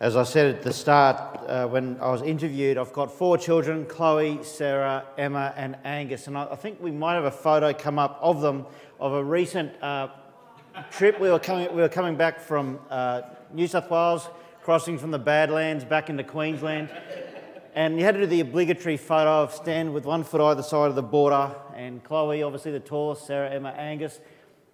As 0.00 0.16
I 0.16 0.22
said 0.22 0.54
at 0.54 0.62
the 0.62 0.72
start, 0.72 1.40
uh, 1.46 1.66
when 1.66 1.98
I 2.00 2.10
was 2.10 2.22
interviewed, 2.22 2.78
I've 2.78 2.90
got 2.94 3.12
four 3.12 3.36
children 3.36 3.84
Chloe, 3.84 4.42
Sarah, 4.42 5.04
Emma, 5.18 5.52
and 5.58 5.76
Angus. 5.84 6.26
And 6.26 6.38
I, 6.38 6.46
I 6.52 6.56
think 6.56 6.80
we 6.80 6.90
might 6.90 7.16
have 7.16 7.26
a 7.26 7.30
photo 7.30 7.74
come 7.74 7.98
up 7.98 8.18
of 8.22 8.40
them 8.40 8.64
of 8.98 9.12
a 9.12 9.22
recent 9.22 9.70
uh, 9.82 10.08
trip. 10.90 11.20
We 11.20 11.28
were, 11.28 11.38
coming, 11.38 11.68
we 11.74 11.82
were 11.82 11.90
coming 11.90 12.16
back 12.16 12.40
from 12.40 12.78
uh, 12.88 13.20
New 13.52 13.66
South 13.66 13.90
Wales, 13.90 14.26
crossing 14.62 14.96
from 14.96 15.10
the 15.10 15.18
Badlands 15.18 15.84
back 15.84 16.08
into 16.08 16.24
Queensland. 16.24 16.88
And 17.74 17.98
you 17.98 18.04
had 18.06 18.14
to 18.14 18.20
do 18.20 18.26
the 18.26 18.40
obligatory 18.40 18.96
photo 18.96 19.42
of 19.42 19.52
stand 19.52 19.92
with 19.92 20.06
one 20.06 20.24
foot 20.24 20.40
either 20.40 20.62
side 20.62 20.88
of 20.88 20.94
the 20.94 21.02
border. 21.02 21.54
And 21.76 22.02
Chloe, 22.02 22.42
obviously 22.42 22.72
the 22.72 22.80
tallest, 22.80 23.26
Sarah, 23.26 23.50
Emma, 23.50 23.68
Angus. 23.76 24.18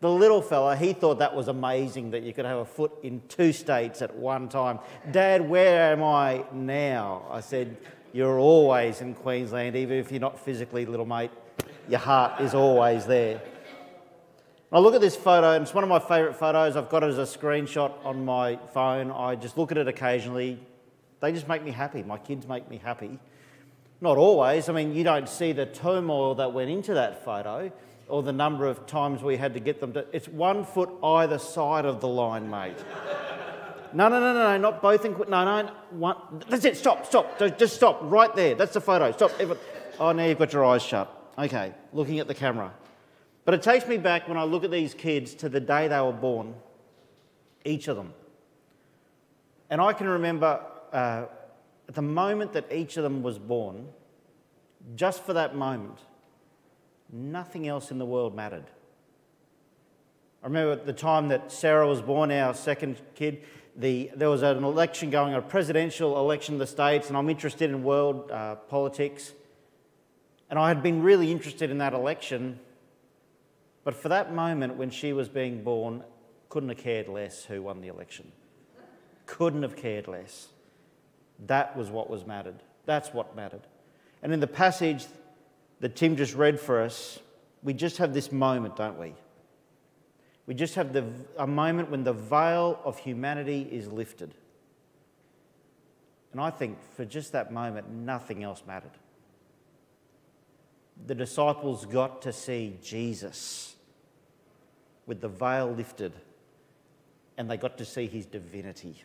The 0.01 0.11
little 0.11 0.43
fella, 0.43 0.77
he 0.77 0.93
thought 0.93 1.19
that 1.21 1.35
was 1.35 1.49
amazing 1.49 2.11
that 2.11 2.23
you 2.23 2.35
could 2.35 2.45
have 2.45 2.59
a 2.59 2.65
foot 2.65 2.93
in 3.03 3.23
two 3.29 3.53
states 3.53 4.03
at 4.03 4.15
one 4.15 4.49
time. 4.49 4.79
Dad, 5.11 5.49
where 5.49 5.93
am 5.93 6.03
I 6.03 6.45
now? 6.53 7.27
I 7.31 7.41
said, 7.41 7.79
You're 8.13 8.39
always 8.39 9.01
in 9.01 9.15
Queensland, 9.15 9.75
even 9.75 9.97
if 9.99 10.11
you're 10.11 10.21
not 10.21 10.39
physically, 10.39 10.85
little 10.85 11.07
mate. 11.07 11.31
Your 11.89 12.01
heart 12.01 12.43
is 12.43 12.53
always 12.53 13.07
there. 13.07 13.41
I 14.71 14.81
look 14.81 14.95
at 14.95 15.01
this 15.01 15.17
photo, 15.17 15.53
and 15.53 15.63
it's 15.63 15.73
one 15.73 15.85
of 15.85 15.89
my 15.89 16.01
favourite 16.01 16.37
photos. 16.37 16.77
I've 16.77 16.91
got 16.91 17.03
it 17.03 17.07
as 17.07 17.19
a 17.19 17.39
screenshot 17.39 17.93
on 18.05 18.23
my 18.25 18.59
phone. 18.75 19.11
I 19.11 19.35
just 19.35 19.57
look 19.57 19.73
at 19.73 19.79
it 19.79 19.89
occasionally. 19.89 20.59
They 21.21 21.33
just 21.33 21.49
make 21.49 21.65
me 21.65 21.71
happy. 21.71 22.03
My 22.03 22.19
kids 22.19 22.47
make 22.47 22.69
me 22.69 22.77
happy. 22.77 23.19
Not 24.03 24.19
always. 24.19 24.69
I 24.69 24.75
mean, 24.75 24.95
you 24.95 25.05
don't 25.05 25.29
see 25.29 25.53
the 25.53 25.65
turmoil 25.65 26.35
that 26.35 26.53
went 26.53 26.69
into 26.69 26.93
that 26.95 27.25
photo 27.25 27.73
or 28.09 28.23
the 28.23 28.33
number 28.33 28.67
of 28.67 28.87
times 28.87 29.23
we 29.23 29.37
had 29.37 29.55
to 29.55 29.61
get 29.61 29.81
them 29.81 29.93
to. 29.93 30.07
It's 30.13 30.29
one 30.29 30.65
foot 30.65 30.91
either 31.03 31.39
side 31.39 31.85
of 31.85 32.01
the 32.01 32.09
line, 32.09 32.49
mate. 32.51 32.77
No, 33.93 34.09
no, 34.09 34.21
no, 34.21 34.35
no, 34.35 34.43
no, 34.53 34.59
not 34.59 34.83
both 34.83 35.05
in. 35.05 35.13
No, 35.29 35.45
no, 35.45 35.71
one. 35.91 36.17
That's 36.49 36.65
it. 36.65 36.77
Stop, 36.77 37.07
stop. 37.07 37.39
Just 37.59 37.77
stop 37.77 38.01
right 38.03 38.35
there. 38.35 38.55
That's 38.55 38.75
the 38.75 38.81
photo. 38.81 39.13
Stop. 39.13 39.33
Oh, 39.99 40.13
now 40.13 40.25
you've 40.25 40.39
got 40.39 40.53
your 40.53 40.65
eyes 40.65 40.83
shut. 40.83 41.13
Okay, 41.39 41.73
looking 41.93 42.19
at 42.19 42.29
the 42.29 42.35
camera. 42.35 42.73
But 43.45 43.55
it 43.55 43.63
takes 43.63 43.87
me 43.87 43.97
back 43.97 44.29
when 44.29 44.37
I 44.37 44.43
look 44.43 44.65
at 44.65 44.71
these 44.71 44.93
kids 44.93 45.35
to 45.37 45.49
the 45.49 45.61
day 45.61 45.87
they 45.89 46.01
were 46.01 46.13
born, 46.13 46.55
each 47.65 47.89
of 47.89 47.97
them. 47.97 48.13
And 49.71 49.81
I 49.81 49.93
can 49.93 50.09
remember 50.09 50.61
uh, 50.93 51.27
at 51.89 51.95
the 51.95 52.03
moment 52.03 52.53
that 52.55 52.73
each 52.73 52.97
of 52.97 53.03
them 53.05 53.23
was 53.23 53.39
born, 53.39 53.89
just 54.97 55.23
for 55.23 55.33
that 55.35 55.55
moment, 55.55 55.99
nothing 57.13 57.67
else 57.69 57.91
in 57.91 57.99
the 57.99 58.07
world 58.07 58.35
mattered. 58.35 58.65
I 60.43 60.47
remember 60.47 60.73
at 60.73 60.87
the 60.87 60.93
time 60.93 61.29
that 61.29 61.51
Sarah 61.51 61.89
was 61.89 62.01
born, 62.01 62.31
our 62.31 62.55
second 62.55 63.01
kid, 63.15 63.43
the, 63.75 64.11
there 64.15 64.31
was 64.31 64.43
an 64.43 64.65
election 64.65 65.11
going, 65.11 65.35
a 65.35 65.43
presidential 65.43 66.19
election 66.19 66.55
in 66.55 66.59
the 66.59 66.67
States, 66.67 67.09
and 67.09 67.17
I'm 67.17 67.29
interested 67.29 67.71
in 67.71 67.83
world 67.83 68.31
uh, 68.31 68.55
politics. 68.55 69.33
And 70.49 70.59
I 70.59 70.69
had 70.69 70.83
been 70.83 71.03
really 71.03 71.33
interested 71.33 71.71
in 71.71 71.79
that 71.79 71.93
election, 71.93 72.61
but 73.85 73.95
for 73.95 74.09
that 74.09 74.33
moment 74.33 74.77
when 74.77 74.91
she 74.91 75.13
was 75.13 75.29
being 75.29 75.63
born, 75.63 76.05
couldn't 76.49 76.69
have 76.69 76.79
cared 76.79 77.09
less 77.09 77.45
who 77.45 77.63
won 77.63 77.81
the 77.81 77.89
election. 77.89 78.31
Couldn't 79.27 79.63
have 79.63 79.77
cared 79.77 80.07
less. 80.07 80.49
That 81.47 81.77
was 81.77 81.91
what 81.91 82.09
was 82.09 82.25
mattered. 82.25 82.63
That's 82.87 83.13
what 83.13 83.35
mattered. 83.35 83.63
And 84.23 84.33
in 84.33 84.41
the 84.41 84.47
passage 84.47 85.07
that 85.81 85.97
Tim 85.97 86.17
just 86.17 86.35
read 86.35 86.59
for 86.59 86.81
us, 86.81 87.19
we 87.63 87.75
just 87.75 87.99
have 87.99 88.15
this 88.15 88.33
moment, 88.33 88.77
don't 88.77 88.99
we? 88.99 89.15
We 90.47 90.55
just 90.55 90.77
have 90.77 90.93
the, 90.93 91.05
a 91.37 91.47
moment 91.47 91.91
when 91.91 92.05
the 92.05 92.13
veil 92.13 92.79
of 92.85 92.99
humanity 92.99 93.69
is 93.71 93.89
lifted. 93.89 94.35
And 96.33 96.41
I 96.41 96.51
think 96.51 96.79
for 96.95 97.05
just 97.05 97.33
that 97.33 97.53
moment, 97.53 97.91
nothing 97.91 98.45
else 98.45 98.63
mattered. 98.67 98.93
The 101.07 101.15
disciples 101.15 101.85
got 101.85 102.23
to 102.23 102.33
see 102.33 102.77
Jesus 102.83 103.75
with 105.07 105.21
the 105.21 105.29
veil 105.29 105.71
lifted, 105.73 106.13
and 107.37 107.51
they 107.51 107.57
got 107.57 107.79
to 107.79 107.85
see 107.85 108.07
his 108.07 108.27
divinity. 108.27 109.03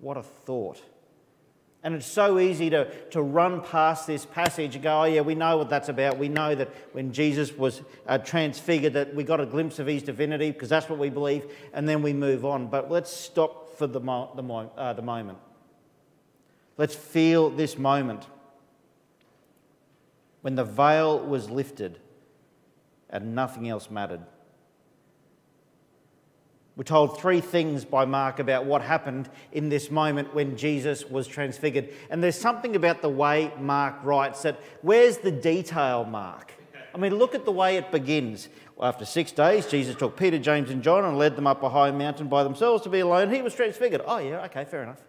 What 0.00 0.16
a 0.16 0.22
thought. 0.22 0.82
And 1.84 1.94
it's 1.94 2.06
so 2.06 2.40
easy 2.40 2.70
to, 2.70 2.92
to 3.10 3.22
run 3.22 3.62
past 3.62 4.06
this 4.06 4.26
passage 4.26 4.74
and 4.74 4.82
go, 4.82 5.02
oh, 5.02 5.04
yeah, 5.04 5.20
we 5.20 5.36
know 5.36 5.58
what 5.58 5.70
that's 5.70 5.88
about. 5.88 6.18
We 6.18 6.28
know 6.28 6.54
that 6.54 6.68
when 6.92 7.12
Jesus 7.12 7.52
was 7.56 7.82
uh, 8.06 8.18
transfigured, 8.18 8.94
that 8.94 9.14
we 9.14 9.22
got 9.22 9.40
a 9.40 9.46
glimpse 9.46 9.78
of 9.78 9.86
his 9.86 10.02
divinity 10.02 10.50
because 10.50 10.68
that's 10.68 10.88
what 10.88 10.98
we 10.98 11.08
believe, 11.08 11.46
and 11.72 11.88
then 11.88 12.02
we 12.02 12.12
move 12.12 12.44
on. 12.44 12.66
But 12.66 12.90
let's 12.90 13.12
stop 13.12 13.78
for 13.78 13.86
the, 13.86 14.00
mo- 14.00 14.32
the, 14.34 14.42
mo- 14.42 14.72
uh, 14.76 14.92
the 14.92 15.02
moment. 15.02 15.38
Let's 16.76 16.96
feel 16.96 17.48
this 17.48 17.78
moment 17.78 18.26
when 20.42 20.56
the 20.56 20.64
veil 20.64 21.20
was 21.20 21.48
lifted 21.48 22.00
and 23.10 23.34
nothing 23.34 23.68
else 23.68 23.90
mattered. 23.90 24.20
We're 26.78 26.84
told 26.84 27.20
three 27.20 27.40
things 27.40 27.84
by 27.84 28.04
Mark 28.04 28.38
about 28.38 28.64
what 28.64 28.82
happened 28.82 29.28
in 29.50 29.68
this 29.68 29.90
moment 29.90 30.32
when 30.32 30.56
Jesus 30.56 31.04
was 31.04 31.26
transfigured. 31.26 31.88
And 32.08 32.22
there's 32.22 32.38
something 32.38 32.76
about 32.76 33.02
the 33.02 33.08
way 33.08 33.52
Mark 33.58 33.96
writes 34.04 34.42
that 34.42 34.60
where's 34.82 35.18
the 35.18 35.32
detail, 35.32 36.04
Mark? 36.04 36.52
I 36.94 36.98
mean, 36.98 37.16
look 37.16 37.34
at 37.34 37.44
the 37.44 37.50
way 37.50 37.78
it 37.78 37.90
begins. 37.90 38.48
After 38.80 39.04
six 39.04 39.32
days, 39.32 39.66
Jesus 39.66 39.96
took 39.96 40.16
Peter, 40.16 40.38
James, 40.38 40.70
and 40.70 40.80
John 40.80 41.04
and 41.04 41.18
led 41.18 41.34
them 41.34 41.48
up 41.48 41.64
a 41.64 41.68
high 41.68 41.90
mountain 41.90 42.28
by 42.28 42.44
themselves 42.44 42.84
to 42.84 42.88
be 42.88 43.00
alone. 43.00 43.34
He 43.34 43.42
was 43.42 43.56
transfigured. 43.56 44.02
Oh, 44.06 44.18
yeah, 44.18 44.44
okay, 44.44 44.64
fair 44.64 44.84
enough. 44.84 45.00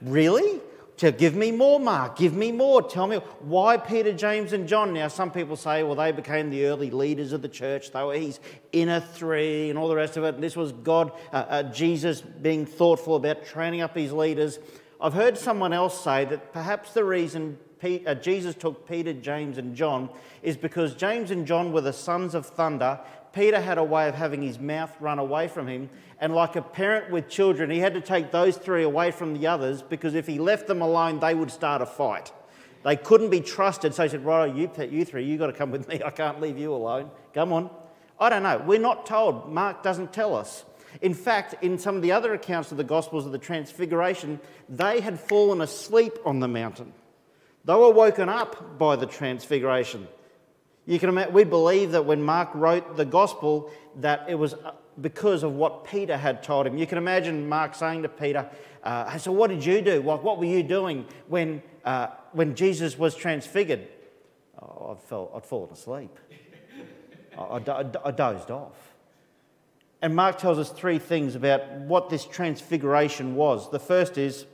really? 0.00 0.58
To 1.02 1.10
give 1.10 1.34
me 1.34 1.50
more, 1.50 1.80
Mark, 1.80 2.16
give 2.16 2.32
me 2.32 2.52
more. 2.52 2.80
Tell 2.80 3.08
me 3.08 3.16
why 3.40 3.76
Peter, 3.76 4.12
James, 4.12 4.52
and 4.52 4.68
John. 4.68 4.92
Now, 4.92 5.08
some 5.08 5.32
people 5.32 5.56
say, 5.56 5.82
well, 5.82 5.96
they 5.96 6.12
became 6.12 6.48
the 6.48 6.66
early 6.66 6.90
leaders 6.92 7.32
of 7.32 7.42
the 7.42 7.48
church. 7.48 7.90
They 7.90 8.04
were 8.04 8.14
his 8.14 8.38
inner 8.70 9.00
three 9.00 9.68
and 9.68 9.76
all 9.76 9.88
the 9.88 9.96
rest 9.96 10.16
of 10.16 10.22
it. 10.22 10.36
And 10.36 10.44
this 10.44 10.54
was 10.54 10.70
God, 10.70 11.10
uh, 11.32 11.36
uh, 11.48 11.62
Jesus 11.64 12.20
being 12.20 12.64
thoughtful 12.64 13.16
about 13.16 13.44
training 13.44 13.80
up 13.80 13.96
his 13.96 14.12
leaders. 14.12 14.60
I've 15.00 15.12
heard 15.12 15.36
someone 15.36 15.72
else 15.72 16.04
say 16.04 16.24
that 16.26 16.52
perhaps 16.52 16.92
the 16.94 17.02
reason 17.02 17.58
Pete, 17.80 18.06
uh, 18.06 18.14
Jesus 18.14 18.54
took 18.54 18.88
Peter, 18.88 19.12
James, 19.12 19.58
and 19.58 19.74
John 19.74 20.08
is 20.40 20.56
because 20.56 20.94
James 20.94 21.32
and 21.32 21.48
John 21.48 21.72
were 21.72 21.80
the 21.80 21.92
sons 21.92 22.32
of 22.36 22.46
thunder. 22.46 23.00
Peter 23.32 23.60
had 23.60 23.78
a 23.78 23.84
way 23.84 24.08
of 24.08 24.14
having 24.14 24.42
his 24.42 24.58
mouth 24.58 24.94
run 25.00 25.18
away 25.18 25.48
from 25.48 25.66
him, 25.66 25.88
and 26.20 26.34
like 26.34 26.56
a 26.56 26.62
parent 26.62 27.10
with 27.10 27.28
children, 27.28 27.70
he 27.70 27.78
had 27.78 27.94
to 27.94 28.00
take 28.00 28.30
those 28.30 28.56
three 28.56 28.82
away 28.82 29.10
from 29.10 29.34
the 29.34 29.46
others 29.46 29.82
because 29.82 30.14
if 30.14 30.26
he 30.26 30.38
left 30.38 30.66
them 30.66 30.82
alone, 30.82 31.18
they 31.20 31.34
would 31.34 31.50
start 31.50 31.82
a 31.82 31.86
fight. 31.86 32.32
They 32.84 32.96
couldn't 32.96 33.30
be 33.30 33.40
trusted, 33.40 33.94
so 33.94 34.02
he 34.02 34.08
said, 34.08 34.24
Right, 34.24 34.54
you, 34.54 34.70
you 34.90 35.04
three, 35.04 35.24
you've 35.24 35.38
got 35.38 35.46
to 35.46 35.52
come 35.52 35.70
with 35.70 35.88
me. 35.88 36.00
I 36.04 36.10
can't 36.10 36.40
leave 36.40 36.58
you 36.58 36.74
alone. 36.74 37.10
Come 37.32 37.52
on. 37.52 37.70
I 38.18 38.28
don't 38.28 38.42
know. 38.42 38.62
We're 38.64 38.78
not 38.78 39.06
told. 39.06 39.52
Mark 39.52 39.82
doesn't 39.82 40.12
tell 40.12 40.34
us. 40.34 40.64
In 41.00 41.14
fact, 41.14 41.54
in 41.62 41.78
some 41.78 41.96
of 41.96 42.02
the 42.02 42.12
other 42.12 42.34
accounts 42.34 42.70
of 42.70 42.76
the 42.76 42.84
Gospels 42.84 43.24
of 43.24 43.32
the 43.32 43.38
Transfiguration, 43.38 44.38
they 44.68 45.00
had 45.00 45.18
fallen 45.18 45.60
asleep 45.60 46.18
on 46.24 46.40
the 46.40 46.48
mountain. 46.48 46.92
They 47.64 47.74
were 47.74 47.90
woken 47.90 48.28
up 48.28 48.78
by 48.78 48.96
the 48.96 49.06
Transfiguration. 49.06 50.06
You 50.86 50.98
can 50.98 51.08
imagine, 51.08 51.32
we 51.32 51.44
believe 51.44 51.92
that 51.92 52.04
when 52.04 52.22
Mark 52.22 52.50
wrote 52.54 52.96
the 52.96 53.04
Gospel, 53.04 53.70
that 53.96 54.26
it 54.28 54.34
was 54.34 54.54
because 55.00 55.42
of 55.42 55.54
what 55.54 55.84
Peter 55.84 56.16
had 56.16 56.42
told 56.42 56.66
him. 56.66 56.76
You 56.76 56.86
can 56.86 56.98
imagine 56.98 57.48
Mark 57.48 57.74
saying 57.74 58.02
to 58.02 58.08
Peter, 58.08 58.48
uh, 58.82 59.16
So, 59.18 59.32
what 59.32 59.48
did 59.48 59.64
you 59.64 59.80
do? 59.80 60.02
What, 60.02 60.22
what 60.22 60.38
were 60.38 60.44
you 60.44 60.62
doing 60.62 61.06
when, 61.28 61.62
uh, 61.84 62.08
when 62.32 62.54
Jesus 62.54 62.98
was 62.98 63.14
transfigured? 63.14 63.86
Oh, 64.60 64.92
I'd, 64.92 65.02
fell, 65.08 65.30
I'd 65.34 65.46
fallen 65.46 65.70
asleep. 65.72 66.18
I, 67.38 67.42
I, 67.42 67.84
I 68.04 68.10
dozed 68.10 68.50
off. 68.50 68.92
And 70.02 70.16
Mark 70.16 70.36
tells 70.36 70.58
us 70.58 70.70
three 70.70 70.98
things 70.98 71.36
about 71.36 71.70
what 71.72 72.10
this 72.10 72.24
transfiguration 72.24 73.36
was. 73.36 73.70
The 73.70 73.78
first 73.78 74.18
is 74.18 74.46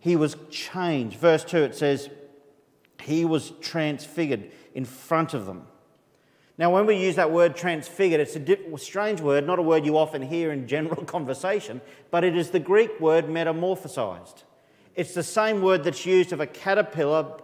he 0.00 0.16
was 0.16 0.36
changed. 0.50 1.18
Verse 1.18 1.44
2 1.44 1.58
it 1.58 1.76
says, 1.76 2.08
He 3.02 3.26
was 3.26 3.52
transfigured 3.60 4.50
in 4.74 4.84
front 4.84 5.32
of 5.32 5.46
them. 5.46 5.66
Now, 6.56 6.72
when 6.72 6.86
we 6.86 6.96
use 6.96 7.16
that 7.16 7.32
word 7.32 7.56
transfigured, 7.56 8.20
it's 8.20 8.36
a 8.36 8.78
strange 8.78 9.20
word, 9.20 9.46
not 9.46 9.58
a 9.58 9.62
word 9.62 9.84
you 9.84 9.96
often 9.96 10.22
hear 10.22 10.52
in 10.52 10.68
general 10.68 11.04
conversation, 11.04 11.80
but 12.10 12.22
it 12.22 12.36
is 12.36 12.50
the 12.50 12.60
Greek 12.60 13.00
word 13.00 13.26
metamorphosized. 13.26 14.44
It's 14.94 15.14
the 15.14 15.24
same 15.24 15.62
word 15.62 15.82
that's 15.82 16.06
used 16.06 16.32
of 16.32 16.40
a 16.40 16.46
caterpillar 16.46 17.40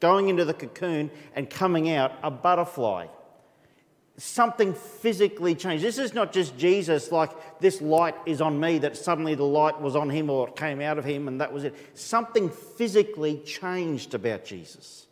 going 0.00 0.28
into 0.28 0.44
the 0.44 0.54
cocoon 0.54 1.10
and 1.34 1.48
coming 1.48 1.90
out, 1.90 2.12
a 2.22 2.30
butterfly. 2.30 3.06
Something 4.16 4.74
physically 4.74 5.54
changed. 5.54 5.84
This 5.84 5.98
is 5.98 6.12
not 6.12 6.32
just 6.32 6.58
Jesus, 6.58 7.12
like 7.12 7.30
this 7.60 7.80
light 7.80 8.16
is 8.26 8.40
on 8.40 8.58
me, 8.58 8.78
that 8.78 8.96
suddenly 8.96 9.36
the 9.36 9.44
light 9.44 9.80
was 9.80 9.94
on 9.94 10.10
him 10.10 10.28
or 10.28 10.48
it 10.48 10.56
came 10.56 10.80
out 10.80 10.98
of 10.98 11.04
him 11.04 11.28
and 11.28 11.40
that 11.40 11.52
was 11.52 11.62
it. 11.62 11.76
Something 11.96 12.50
physically 12.50 13.38
changed 13.38 14.14
about 14.14 14.44
Jesus. 14.44 15.07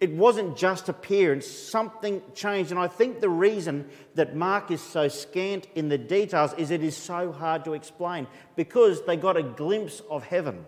It 0.00 0.12
wasn't 0.12 0.56
just 0.56 0.88
appearance, 0.88 1.46
something 1.46 2.22
changed. 2.32 2.70
And 2.70 2.78
I 2.78 2.86
think 2.86 3.20
the 3.20 3.28
reason 3.28 3.88
that 4.14 4.36
Mark 4.36 4.70
is 4.70 4.80
so 4.80 5.08
scant 5.08 5.66
in 5.74 5.88
the 5.88 5.98
details 5.98 6.54
is 6.54 6.70
it 6.70 6.84
is 6.84 6.96
so 6.96 7.32
hard 7.32 7.64
to 7.64 7.74
explain 7.74 8.28
because 8.54 9.04
they 9.04 9.16
got 9.16 9.36
a 9.36 9.42
glimpse 9.42 10.00
of 10.08 10.24
heaven. 10.24 10.64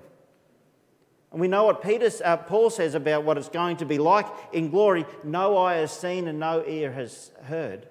And 1.31 1.41
we 1.41 1.47
know 1.47 1.65
what 1.65 1.81
Peter, 1.81 2.11
uh, 2.25 2.39
Paul 2.39 2.71
says 2.71 2.97
about 2.97 3.23
what 3.23 3.39
it's 3.39 3.49
going 3.49 3.77
to 3.77 3.85
be 3.85 3.99
like 3.99 4.27
in 4.53 4.69
glory 4.71 5.07
no 5.23 5.57
eye 5.59 5.75
has 5.75 5.93
seen 5.93 6.27
and 6.27 6.41
no 6.41 6.65
ear 6.67 6.91
has 6.91 7.31
heard. 7.45 7.87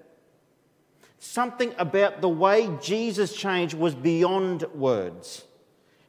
Something 1.19 1.73
about 1.77 2.19
the 2.19 2.29
way 2.29 2.69
Jesus 2.81 3.33
changed 3.33 3.75
was 3.75 3.95
beyond 3.95 4.63
words. 4.73 5.45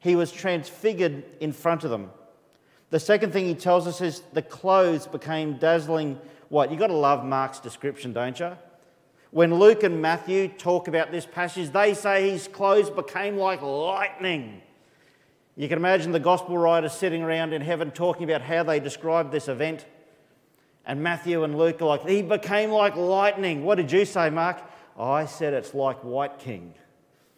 He 0.00 0.16
was 0.16 0.32
transfigured 0.32 1.24
in 1.40 1.52
front 1.52 1.84
of 1.84 1.90
them. 1.90 2.10
The 2.90 3.00
second 3.00 3.32
thing 3.32 3.46
he 3.46 3.54
tells 3.54 3.86
us 3.86 4.00
is 4.00 4.22
the 4.32 4.42
clothes 4.42 5.06
became 5.06 5.58
dazzling 5.58 6.18
white. 6.48 6.70
You've 6.70 6.80
got 6.80 6.88
to 6.88 6.94
love 6.94 7.24
Mark's 7.24 7.60
description, 7.60 8.12
don't 8.12 8.38
you? 8.38 8.56
When 9.30 9.54
Luke 9.54 9.84
and 9.84 10.02
Matthew 10.02 10.48
talk 10.48 10.88
about 10.88 11.12
this 11.12 11.24
passage, 11.24 11.70
they 11.70 11.94
say 11.94 12.30
his 12.30 12.48
clothes 12.48 12.90
became 12.90 13.36
like 13.36 13.62
lightning. 13.62 14.60
You 15.56 15.68
can 15.68 15.78
imagine 15.78 16.10
the 16.10 16.18
gospel 16.18 16.58
writers 16.58 16.92
sitting 16.92 17.22
around 17.22 17.52
in 17.52 17.62
heaven 17.62 17.92
talking 17.92 18.24
about 18.24 18.42
how 18.42 18.64
they 18.64 18.80
described 18.80 19.30
this 19.30 19.46
event. 19.46 19.86
And 20.84 21.00
Matthew 21.00 21.44
and 21.44 21.56
Luke 21.56 21.80
are 21.80 21.84
like, 21.84 22.08
he 22.08 22.22
became 22.22 22.70
like 22.70 22.96
lightning. 22.96 23.64
What 23.64 23.76
did 23.76 23.92
you 23.92 24.04
say, 24.04 24.30
Mark? 24.30 24.62
I 24.98 25.26
said 25.26 25.52
it's 25.54 25.74
like 25.74 26.02
White 26.02 26.40
King. 26.40 26.74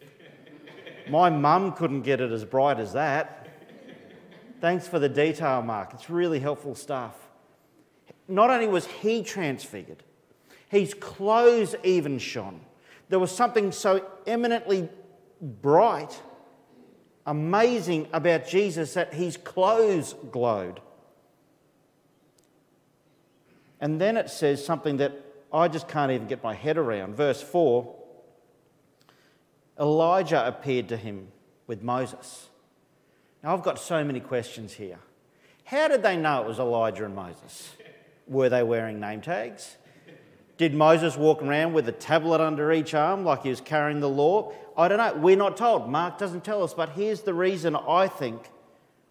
My 1.09 1.29
mum 1.29 1.73
couldn't 1.73 2.01
get 2.01 2.21
it 2.21 2.31
as 2.31 2.43
bright 2.43 2.79
as 2.79 2.93
that. 2.93 3.42
Thanks 4.63 4.87
for 4.87 4.97
the 4.97 5.09
detail, 5.09 5.61
Mark. 5.61 5.93
It's 5.93 6.09
really 6.09 6.39
helpful 6.39 6.73
stuff. 6.73 7.13
Not 8.29 8.49
only 8.49 8.65
was 8.65 8.85
he 8.85 9.21
transfigured, 9.21 10.01
his 10.69 10.93
clothes 10.93 11.75
even 11.83 12.17
shone. 12.17 12.61
There 13.09 13.19
was 13.19 13.29
something 13.29 13.73
so 13.73 14.09
eminently 14.25 14.87
bright 15.41 16.17
amazing 17.25 18.07
about 18.13 18.47
Jesus 18.47 18.93
that 18.93 19.13
his 19.13 19.35
clothes 19.35 20.15
glowed. 20.31 20.79
And 23.81 23.99
then 23.99 24.15
it 24.15 24.29
says 24.29 24.65
something 24.65 24.95
that 24.95 25.11
I 25.51 25.67
just 25.67 25.89
can't 25.89 26.13
even 26.13 26.27
get 26.27 26.41
my 26.41 26.53
head 26.53 26.77
around. 26.77 27.15
Verse 27.17 27.41
4 27.41 27.93
Elijah 29.77 30.47
appeared 30.47 30.87
to 30.87 30.95
him 30.95 31.33
with 31.67 31.83
Moses. 31.83 32.47
Now, 33.43 33.53
I've 33.53 33.63
got 33.63 33.77
so 33.77 34.03
many 34.03 34.21
questions 34.21 34.73
here. 34.73 34.99
How 35.65 35.89
did 35.89 36.01
they 36.01 36.15
know 36.15 36.41
it 36.41 36.47
was 36.47 36.59
Elijah 36.59 37.05
and 37.05 37.15
Moses? 37.15 37.71
Were 38.25 38.47
they 38.47 38.63
wearing 38.63 38.99
name 38.99 39.21
tags? 39.21 39.75
Did 40.57 40.73
Moses 40.73 41.17
walk 41.17 41.41
around 41.41 41.73
with 41.73 41.89
a 41.89 41.91
tablet 41.91 42.39
under 42.39 42.71
each 42.71 42.93
arm 42.93 43.25
like 43.25 43.43
he 43.43 43.49
was 43.49 43.59
carrying 43.59 43.99
the 43.99 44.09
law? 44.09 44.53
I 44.77 44.87
don't 44.87 44.97
know. 44.97 45.13
We're 45.21 45.35
not 45.35 45.57
told. 45.57 45.89
Mark 45.89 46.17
doesn't 46.17 46.45
tell 46.45 46.63
us. 46.63 46.73
But 46.73 46.89
here's 46.89 47.21
the 47.21 47.33
reason 47.33 47.75
I 47.75 48.07
think 48.07 48.49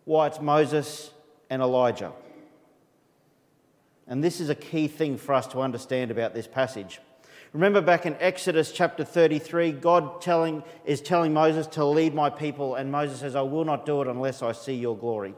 why 0.05 0.29
it's 0.29 0.41
Moses 0.41 1.11
and 1.51 1.61
Elijah. 1.61 2.13
And 4.07 4.23
this 4.25 4.41
is 4.41 4.49
a 4.49 4.55
key 4.55 4.89
thing 4.89 5.19
for 5.19 5.35
us 5.35 5.47
to 5.49 5.61
understand 5.61 6.11
about 6.11 6.33
this 6.33 6.47
passage. 6.47 7.01
Remember 7.53 7.83
back 7.83 8.07
in 8.07 8.17
Exodus 8.19 8.73
chapter 8.73 9.05
33, 9.05 9.73
God 9.73 10.23
telling, 10.23 10.63
is 10.87 11.03
telling 11.03 11.35
Moses 11.35 11.67
to 11.69 11.85
lead 11.85 12.15
my 12.15 12.31
people, 12.31 12.77
and 12.77 12.91
Moses 12.91 13.21
says, 13.21 13.37
I 13.37 13.43
will 13.43 13.67
not 13.67 13.85
do 13.85 14.01
it 14.01 14.09
unless 14.09 14.43
I 14.43 14.53
see 14.53 14.75
your 14.75 14.97
glory. 14.97 15.35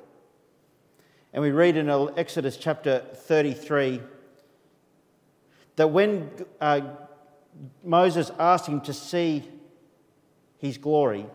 And 1.33 1.43
we 1.43 1.51
read 1.51 1.77
in 1.77 1.91
Exodus 2.17 2.57
chapter 2.57 3.01
33 3.15 4.01
that 5.75 5.89
when 5.89 6.31
uh, 6.61 6.83
Moses 7.83 8.31
asked 8.39 8.67
him 8.67 8.81
to 8.83 8.93
see 8.93 9.43
his 10.59 10.79
glory, 10.79 11.27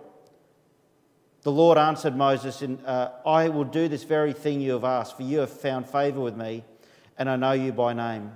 the 1.41 1.51
Lord 1.51 1.77
answered 1.77 2.15
Moses, 2.15 2.61
in, 2.61 2.79
uh, 2.85 3.11
I 3.25 3.49
will 3.49 3.65
do 3.65 3.89
this 3.89 4.03
very 4.03 4.31
thing 4.31 4.61
you 4.61 4.71
have 4.73 4.85
asked, 4.85 5.17
for 5.17 5.23
you 5.23 5.39
have 5.39 5.51
found 5.51 5.89
favour 5.89 6.21
with 6.21 6.37
me, 6.37 6.63
and 7.17 7.29
I 7.29 7.35
know 7.35 7.51
you 7.51 7.73
by 7.73 7.91
name. 7.91 8.31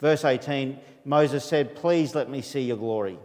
Verse 0.00 0.24
18 0.24 0.78
Moses 1.04 1.44
said, 1.44 1.76
Please 1.76 2.14
let 2.14 2.28
me 2.28 2.42
see 2.42 2.62
your 2.62 2.76
glory. 2.76 3.18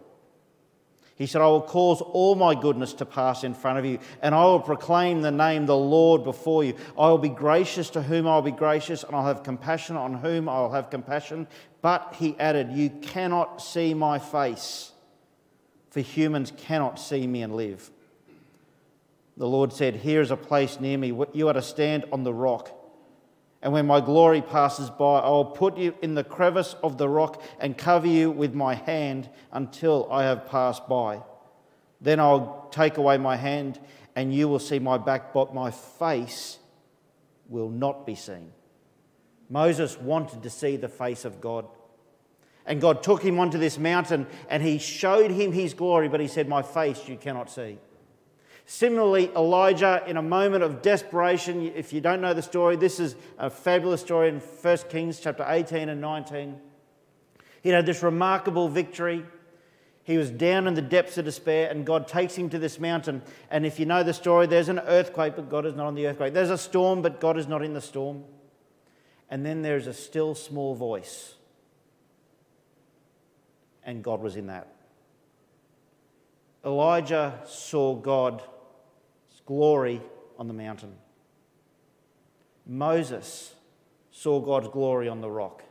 He 1.16 1.28
said, 1.28 1.42
I 1.42 1.48
will 1.48 1.62
cause 1.62 2.02
all 2.02 2.34
my 2.34 2.56
goodness 2.56 2.94
to 2.94 3.06
pass 3.06 3.44
in 3.44 3.54
front 3.54 3.78
of 3.78 3.86
you, 3.86 4.00
and 4.24 4.34
I 4.34 4.44
will 4.46 4.60
proclaim 4.60 5.22
the 5.22 5.32
name 5.32 5.68
the 5.68 5.78
Lord 5.78 6.24
before 6.24 6.64
you. 6.64 6.74
I 6.98 7.10
will 7.10 7.20
be 7.20 7.30
gracious 7.30 7.92
to 7.92 8.02
whom 8.02 8.28
I 8.28 8.36
will 8.36 8.42
be 8.42 8.52
gracious, 8.52 9.04
and 9.04 9.16
I'll 9.16 9.26
have 9.26 9.44
compassion 9.44 9.98
on 9.98 10.16
whom 10.16 10.50
I 10.50 10.60
will 10.62 10.72
have 10.72 10.90
compassion. 10.90 11.48
But 11.82 12.16
he 12.18 12.36
added, 12.40 12.72
You 12.72 12.90
cannot 12.90 13.62
see 13.62 13.94
my 13.94 14.18
face, 14.18 14.92
for 15.92 16.00
humans 16.00 16.54
cannot 16.58 17.00
see 17.00 17.28
me 17.28 17.44
and 17.44 17.56
live. 17.56 17.92
The 19.38 19.48
Lord 19.48 19.74
said, 19.74 19.98
Here 19.98 20.22
is 20.22 20.32
a 20.32 20.38
place 20.38 20.80
near 20.80 20.98
me. 20.98 21.14
You 21.34 21.50
are 21.50 21.54
to 21.54 21.62
stand 21.62 22.06
on 22.12 22.24
the 22.24 22.34
rock. 22.34 22.72
And 23.62 23.74
when 23.74 23.86
my 23.86 24.02
glory 24.02 24.42
passes 24.42 24.90
by, 24.90 25.20
I 25.20 25.30
will 25.30 25.46
put 25.46 25.78
you 25.78 25.94
in 26.02 26.16
the 26.16 26.24
crevice 26.24 26.76
of 26.82 26.98
the 26.98 27.08
rock 27.08 27.42
and 27.60 27.78
cover 27.78 28.08
you 28.08 28.32
with 28.32 28.56
my 28.56 28.74
hand 28.74 29.30
until 29.52 30.08
I 30.12 30.24
have 30.24 30.48
passed 30.48 30.88
by. 30.88 31.22
Then 32.00 32.20
I'll 32.20 32.68
take 32.72 32.98
away 32.98 33.20
my 33.20 33.36
hand, 33.36 33.80
and 34.16 34.34
you 34.34 34.48
will 34.48 34.60
see 34.60 34.80
my 34.80 34.98
back, 34.98 35.32
but 35.32 35.54
my 35.54 35.70
face 35.70 36.58
will 37.48 37.70
not 37.70 38.06
be 38.06 38.16
seen. 38.16 38.52
Moses 39.50 40.00
wanted 40.00 40.42
to 40.44 40.50
see 40.50 40.78
the 40.78 40.88
face 40.88 41.26
of 41.26 41.42
God. 41.42 41.68
And 42.66 42.80
God 42.80 43.04
took 43.04 43.22
him 43.22 43.38
onto 43.38 43.58
this 43.58 43.78
mountain 43.78 44.28
and 44.48 44.64
he 44.64 44.78
showed 44.78 45.32
him 45.32 45.52
his 45.52 45.74
glory, 45.74 46.08
but 46.08 46.22
he 46.22 46.28
said, 46.28 46.48
My 46.48 46.62
face 46.62 47.08
you 47.08 47.18
cannot 47.18 47.52
see. 47.52 47.78
Similarly, 48.72 49.30
Elijah, 49.36 50.02
in 50.08 50.16
a 50.16 50.22
moment 50.22 50.64
of 50.64 50.82
desperation, 50.82 51.74
if 51.76 51.92
you 51.92 52.00
don't 52.00 52.22
know 52.22 52.34
the 52.34 52.42
story, 52.42 52.78
this 52.78 53.02
is 53.02 53.18
a 53.38 53.50
fabulous 53.50 54.00
story 54.00 54.30
in 54.30 54.40
1 54.40 54.78
Kings 54.90 55.20
chapter 55.20 55.44
18 55.46 55.90
and 55.90 56.00
19. 56.00 56.58
He 57.62 57.68
had 57.68 57.86
this 57.86 58.02
remarkable 58.02 58.70
victory. 58.70 59.26
He 60.06 60.18
was 60.18 60.32
down 60.32 60.68
in 60.68 60.74
the 60.74 60.82
depths 60.82 61.18
of 61.18 61.26
despair, 61.26 61.70
and 61.70 61.86
God 61.86 62.08
takes 62.08 62.34
him 62.34 62.50
to 62.50 62.58
this 62.58 62.80
mountain. 62.80 63.24
And 63.50 63.66
if 63.66 63.78
you 63.78 63.86
know 63.86 64.04
the 64.04 64.14
story, 64.14 64.48
there's 64.48 64.70
an 64.70 64.80
earthquake, 64.80 65.36
but 65.36 65.50
God 65.50 65.66
is 65.66 65.76
not 65.76 65.88
on 65.88 65.96
the 65.96 66.08
earthquake. 66.08 66.34
There's 66.34 66.50
a 66.50 66.58
storm, 66.58 67.02
but 67.02 67.20
God 67.20 67.38
is 67.38 67.50
not 67.50 67.62
in 67.62 67.74
the 67.74 67.82
storm. 67.82 68.24
And 69.30 69.46
then 69.46 69.64
there's 69.64 69.86
a 69.86 69.94
still 69.94 70.34
small 70.34 70.76
voice, 70.76 71.34
and 73.84 74.02
God 74.02 74.22
was 74.22 74.38
in 74.38 74.48
that. 74.48 74.74
Elijah 76.64 77.38
saw 77.46 77.96
God 77.96 78.42
glory 79.52 80.02
on 80.40 80.48
the 80.48 80.54
mountain. 80.54 80.94
Moses 82.66 83.54
saw 84.10 84.40
God's 84.40 84.70
glory 84.70 85.10
on 85.10 85.20
the 85.20 85.30
rock, 85.30 85.62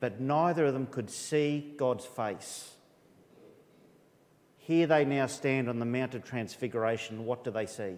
but 0.00 0.20
neither 0.20 0.66
of 0.66 0.72
them 0.72 0.88
could 0.88 1.08
see 1.08 1.72
God's 1.76 2.04
face. 2.04 2.74
Here 4.58 4.88
they 4.88 5.04
now 5.04 5.26
stand 5.26 5.68
on 5.68 5.78
the 5.78 5.84
Mount 5.84 6.16
of 6.16 6.24
Transfiguration. 6.24 7.24
What 7.26 7.44
do 7.44 7.52
they 7.52 7.66
see? 7.66 7.94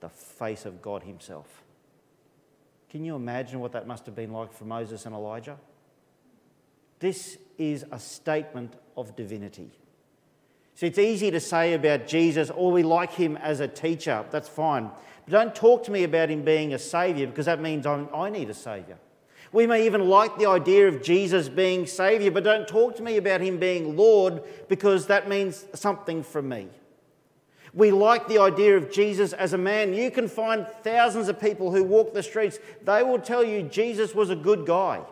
The 0.00 0.10
face 0.10 0.66
of 0.66 0.82
God 0.82 1.02
Himself. 1.02 1.62
Can 2.90 3.02
you 3.02 3.16
imagine 3.16 3.60
what 3.60 3.72
that 3.72 3.86
must 3.86 4.04
have 4.04 4.14
been 4.14 4.32
like 4.34 4.52
for 4.52 4.66
Moses 4.66 5.06
and 5.06 5.14
Elijah? 5.14 5.56
This 6.98 7.38
is 7.56 7.86
a 7.90 7.98
statement 7.98 8.74
of 8.94 9.16
divinity. 9.16 9.70
See, 10.74 10.88
it's 10.88 10.98
easy 10.98 11.30
to 11.30 11.40
say 11.40 11.74
about 11.74 12.08
Jesus, 12.08 12.50
or 12.50 12.70
oh, 12.70 12.74
we 12.74 12.82
like 12.82 13.12
him 13.12 13.36
as 13.36 13.60
a 13.60 13.68
teacher. 13.68 14.24
That's 14.30 14.48
fine. 14.48 14.90
But 15.24 15.32
don't 15.32 15.54
talk 15.54 15.84
to 15.84 15.92
me 15.92 16.02
about 16.02 16.30
him 16.30 16.42
being 16.42 16.74
a 16.74 16.78
saviour 16.78 17.28
because 17.28 17.46
that 17.46 17.60
means 17.60 17.86
I'm, 17.86 18.08
i 18.12 18.28
need 18.28 18.50
a 18.50 18.54
saviour. 18.54 18.98
We 19.52 19.68
may 19.68 19.86
even 19.86 20.08
like 20.08 20.36
the 20.36 20.46
idea 20.46 20.88
of 20.88 21.00
Jesus 21.00 21.48
being 21.48 21.86
saviour, 21.86 22.32
but 22.32 22.42
don't 22.42 22.66
talk 22.66 22.96
to 22.96 23.04
me 23.04 23.18
about 23.18 23.40
him 23.40 23.58
being 23.58 23.96
Lord 23.96 24.42
because 24.68 25.06
that 25.06 25.28
means 25.28 25.64
something 25.74 26.24
from 26.24 26.48
me. 26.48 26.66
We 27.72 27.92
like 27.92 28.26
the 28.26 28.38
idea 28.38 28.76
of 28.76 28.90
Jesus 28.90 29.32
as 29.32 29.52
a 29.52 29.58
man. 29.58 29.94
You 29.94 30.10
can 30.10 30.26
find 30.26 30.66
thousands 30.82 31.28
of 31.28 31.40
people 31.40 31.70
who 31.70 31.84
walk 31.84 32.14
the 32.14 32.22
streets, 32.22 32.58
they 32.82 33.04
will 33.04 33.20
tell 33.20 33.44
you 33.44 33.62
Jesus 33.62 34.12
was 34.12 34.30
a 34.30 34.36
good 34.36 34.66
guy. 34.66 35.02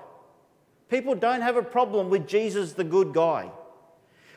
People 0.89 1.15
don't 1.15 1.41
have 1.41 1.57
a 1.57 1.63
problem 1.63 2.11
with 2.11 2.27
Jesus, 2.27 2.73
the 2.73 2.85
good 2.85 3.15
guy. 3.15 3.51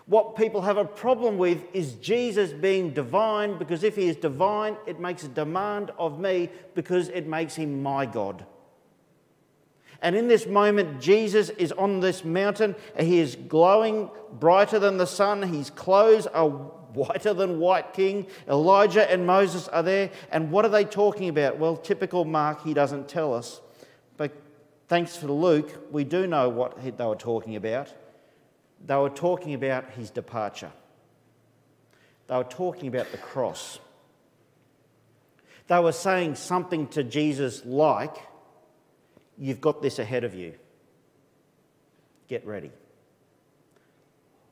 What 0.07 0.35
people 0.35 0.62
have 0.62 0.77
a 0.77 0.85
problem 0.85 1.38
with 1.38 1.65
is 1.74 1.93
Jesus 1.95 2.53
being 2.53 2.93
divine, 2.93 3.57
because 3.57 3.83
if 3.83 3.95
he 3.95 4.07
is 4.07 4.15
divine, 4.15 4.77
it 4.85 5.00
makes 5.00 5.24
a 5.24 5.27
demand 5.27 5.91
of 5.97 6.19
me 6.19 6.50
because 6.75 7.09
it 7.09 7.25
makes 7.25 7.55
him 7.55 7.81
my 7.81 8.05
God. 8.05 8.45
And 10.01 10.15
in 10.15 10.27
this 10.27 10.45
moment, 10.45 11.01
Jesus 11.01 11.50
is 11.50 11.71
on 11.71 12.01
this 12.01 12.24
mountain. 12.24 12.75
He 13.00 13.17
is 13.19 13.35
glowing 13.35 14.12
brighter 14.33 14.77
than 14.77 14.97
the 14.97 15.07
sun. 15.07 15.41
His 15.41 15.71
clothes 15.71 16.27
are 16.27 16.50
whiter 16.50 17.33
than 17.33 17.59
white 17.59 17.93
king. 17.93 18.27
Elijah 18.47 19.09
and 19.12 19.25
Moses 19.25 19.67
are 19.69 19.81
there. 19.81 20.12
And 20.31 20.51
what 20.51 20.65
are 20.65 20.69
they 20.69 20.85
talking 20.85 21.29
about? 21.29 21.57
Well, 21.57 21.77
typical 21.77 22.25
Mark, 22.25 22.63
he 22.63 22.75
doesn't 22.75 23.09
tell 23.09 23.33
us. 23.33 23.62
But 24.17 24.33
thanks 24.88 25.17
to 25.17 25.31
Luke, 25.31 25.91
we 25.91 26.03
do 26.03 26.27
know 26.27 26.50
what 26.50 26.77
they 26.83 27.05
were 27.05 27.15
talking 27.15 27.55
about. 27.55 27.91
They 28.86 28.96
were 28.96 29.10
talking 29.10 29.54
about 29.54 29.89
his 29.92 30.10
departure, 30.10 30.72
they 32.27 32.36
were 32.38 32.44
talking 32.44 32.88
about 32.88 33.12
the 33.12 33.18
cross. 33.18 33.80
They 35.68 35.80
were 35.80 35.94
saying 35.94 36.36
something 36.36 36.88
to 36.89 37.04
Jesus 37.04 37.65
like, 37.65 38.15
You've 39.38 39.62
got 39.62 39.82
this 39.82 39.98
ahead 40.00 40.24
of 40.24 40.36
you. 40.36 40.54
Get 42.27 42.46
ready. 42.46 42.72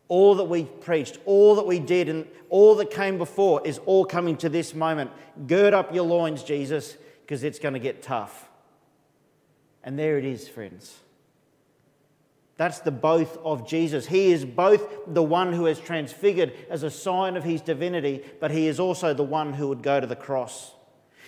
All 0.08 0.36
that 0.36 0.46
we 0.46 0.64
preached, 0.66 1.20
all 1.26 1.56
that 1.56 1.66
we 1.66 1.80
did, 1.80 2.10
and 2.10 2.28
all 2.50 2.76
that 2.76 2.92
came 2.92 3.18
before 3.18 3.66
is 3.66 3.80
all 3.86 4.06
coming 4.06 4.38
to 4.38 4.50
this 4.50 4.74
moment. 4.74 5.12
Gird 5.48 5.74
up 5.74 5.94
your 5.94 6.04
loins, 6.04 6.44
Jesus, 6.44 6.98
because 7.22 7.44
it's 7.44 7.60
going 7.60 7.76
to 7.76 7.80
get 7.80 8.02
tough. 8.02 8.50
And 9.84 9.98
there 9.98 10.18
it 10.18 10.26
is, 10.26 10.48
friends. 10.48 10.98
That's 12.58 12.80
the 12.80 12.92
both 12.92 13.38
of 13.38 13.68
Jesus. 13.68 14.06
He 14.06 14.32
is 14.32 14.46
both 14.46 14.84
the 15.08 15.24
one 15.24 15.54
who 15.54 15.66
is 15.66 15.80
transfigured 15.80 16.54
as 16.70 16.84
a 16.84 16.92
sign 16.92 17.36
of 17.36 17.44
his 17.44 17.62
divinity, 17.62 18.24
but 18.40 18.52
he 18.52 18.68
is 18.68 18.80
also 18.80 19.14
the 19.14 19.24
one 19.24 19.54
who 19.54 19.70
would 19.70 19.82
go 19.82 20.00
to 20.00 20.08
the 20.08 20.16
cross. 20.16 20.72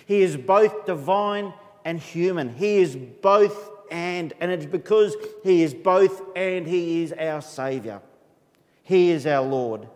He 0.06 0.22
is 0.22 0.36
both 0.36 0.86
divine 0.86 1.52
and 1.84 1.98
human. 1.98 2.54
He 2.54 2.78
is 2.78 2.96
both 2.96 3.70
and, 3.90 4.32
and 4.40 4.50
it's 4.50 4.66
because 4.66 5.16
he 5.44 5.62
is 5.62 5.74
both 5.74 6.22
and 6.36 6.66
he 6.66 7.02
is 7.02 7.12
our 7.12 7.40
Saviour. 7.40 8.02
He 8.82 9.10
is 9.10 9.26
our 9.26 9.44
Lord. 9.44 9.88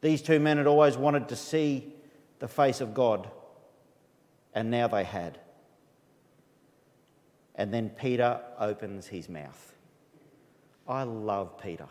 These 0.00 0.22
two 0.22 0.40
men 0.40 0.56
had 0.56 0.66
always 0.66 0.96
wanted 0.96 1.28
to 1.28 1.36
see 1.36 1.94
the 2.38 2.48
face 2.48 2.80
of 2.80 2.94
God, 2.94 3.30
and 4.54 4.70
now 4.70 4.88
they 4.88 5.04
had. 5.04 5.38
And 7.60 7.74
then 7.74 7.90
Peter 7.90 8.40
opens 8.58 9.06
his 9.06 9.28
mouth. 9.28 9.74
I 10.88 11.02
love 11.02 11.60
Peter. 11.62 11.88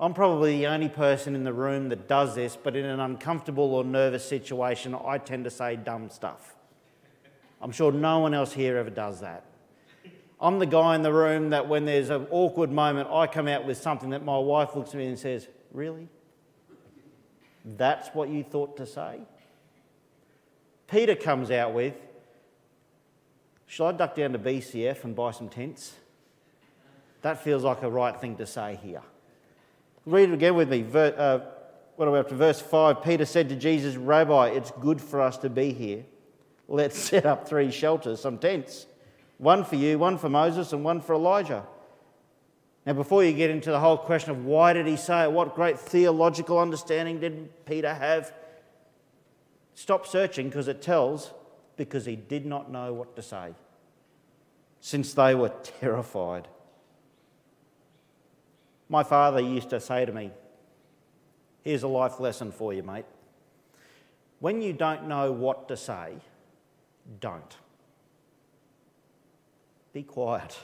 I'm 0.00 0.14
probably 0.14 0.58
the 0.58 0.66
only 0.66 0.88
person 0.88 1.36
in 1.36 1.44
the 1.44 1.52
room 1.52 1.88
that 1.90 2.08
does 2.08 2.34
this, 2.34 2.58
but 2.60 2.74
in 2.74 2.84
an 2.84 2.98
uncomfortable 2.98 3.72
or 3.72 3.84
nervous 3.84 4.28
situation, 4.28 4.96
I 4.96 5.18
tend 5.18 5.44
to 5.44 5.50
say 5.50 5.76
dumb 5.76 6.10
stuff. 6.10 6.56
I'm 7.62 7.70
sure 7.70 7.92
no 7.92 8.18
one 8.18 8.34
else 8.34 8.52
here 8.52 8.78
ever 8.78 8.90
does 8.90 9.20
that. 9.20 9.44
I'm 10.40 10.58
the 10.58 10.66
guy 10.66 10.96
in 10.96 11.02
the 11.02 11.12
room 11.12 11.50
that 11.50 11.68
when 11.68 11.84
there's 11.84 12.10
an 12.10 12.26
awkward 12.32 12.72
moment, 12.72 13.10
I 13.12 13.28
come 13.28 13.46
out 13.46 13.64
with 13.64 13.78
something 13.78 14.10
that 14.10 14.24
my 14.24 14.38
wife 14.38 14.74
looks 14.74 14.90
at 14.90 14.96
me 14.96 15.06
and 15.06 15.16
says, 15.16 15.46
Really? 15.70 16.08
That's 17.64 18.08
what 18.08 18.28
you 18.28 18.42
thought 18.42 18.76
to 18.78 18.86
say? 18.86 19.20
Peter 20.88 21.14
comes 21.14 21.52
out 21.52 21.74
with, 21.74 21.94
Shall 23.66 23.86
I 23.86 23.92
duck 23.92 24.14
down 24.14 24.32
to 24.32 24.38
BCF 24.38 25.04
and 25.04 25.14
buy 25.14 25.32
some 25.32 25.48
tents? 25.48 25.94
That 27.22 27.42
feels 27.42 27.64
like 27.64 27.82
a 27.82 27.90
right 27.90 28.18
thing 28.20 28.36
to 28.36 28.46
say 28.46 28.78
here. 28.82 29.02
Read 30.04 30.30
it 30.30 30.34
again 30.34 30.54
with 30.54 30.68
me. 30.70 30.82
Ver, 30.82 31.14
uh, 31.16 31.38
what 31.96 32.06
are 32.06 32.12
we 32.12 32.18
up 32.18 32.28
to? 32.28 32.34
Verse 32.34 32.60
5 32.60 33.02
Peter 33.02 33.24
said 33.24 33.48
to 33.48 33.56
Jesus, 33.56 33.96
Rabbi, 33.96 34.48
it's 34.50 34.70
good 34.80 35.00
for 35.00 35.20
us 35.20 35.36
to 35.38 35.50
be 35.50 35.72
here. 35.72 36.04
Let's 36.68 36.98
set 37.10 37.26
up 37.26 37.48
three 37.48 37.70
shelters, 37.70 38.20
some 38.20 38.38
tents 38.38 38.86
one 39.38 39.64
for 39.64 39.76
you, 39.76 39.98
one 39.98 40.16
for 40.16 40.28
Moses, 40.28 40.72
and 40.72 40.82
one 40.82 41.00
for 41.00 41.14
Elijah. 41.14 41.66
Now, 42.86 42.92
before 42.94 43.24
you 43.24 43.32
get 43.32 43.50
into 43.50 43.70
the 43.70 43.80
whole 43.80 43.98
question 43.98 44.30
of 44.30 44.44
why 44.44 44.72
did 44.72 44.86
he 44.86 44.96
say 44.96 45.24
it, 45.24 45.32
what 45.32 45.54
great 45.54 45.78
theological 45.78 46.58
understanding 46.58 47.20
did 47.20 47.66
Peter 47.66 47.92
have? 47.92 48.32
Stop 49.74 50.06
searching 50.06 50.48
because 50.48 50.68
it 50.68 50.80
tells 50.80 51.32
because 51.76 52.06
he 52.06 52.16
did 52.16 52.46
not 52.46 52.70
know 52.70 52.92
what 52.92 53.16
to 53.16 53.22
say, 53.22 53.54
since 54.80 55.14
they 55.14 55.34
were 55.34 55.52
terrified. 55.80 56.48
My 58.88 59.02
father 59.02 59.40
used 59.40 59.70
to 59.70 59.80
say 59.80 60.04
to 60.04 60.12
me, 60.12 60.30
Here's 61.62 61.82
a 61.82 61.88
life 61.88 62.20
lesson 62.20 62.52
for 62.52 62.72
you, 62.72 62.84
mate. 62.84 63.06
When 64.38 64.62
you 64.62 64.72
don't 64.72 65.08
know 65.08 65.32
what 65.32 65.66
to 65.66 65.76
say, 65.76 66.12
don't. 67.18 67.56
Be 69.92 70.04
quiet. 70.04 70.56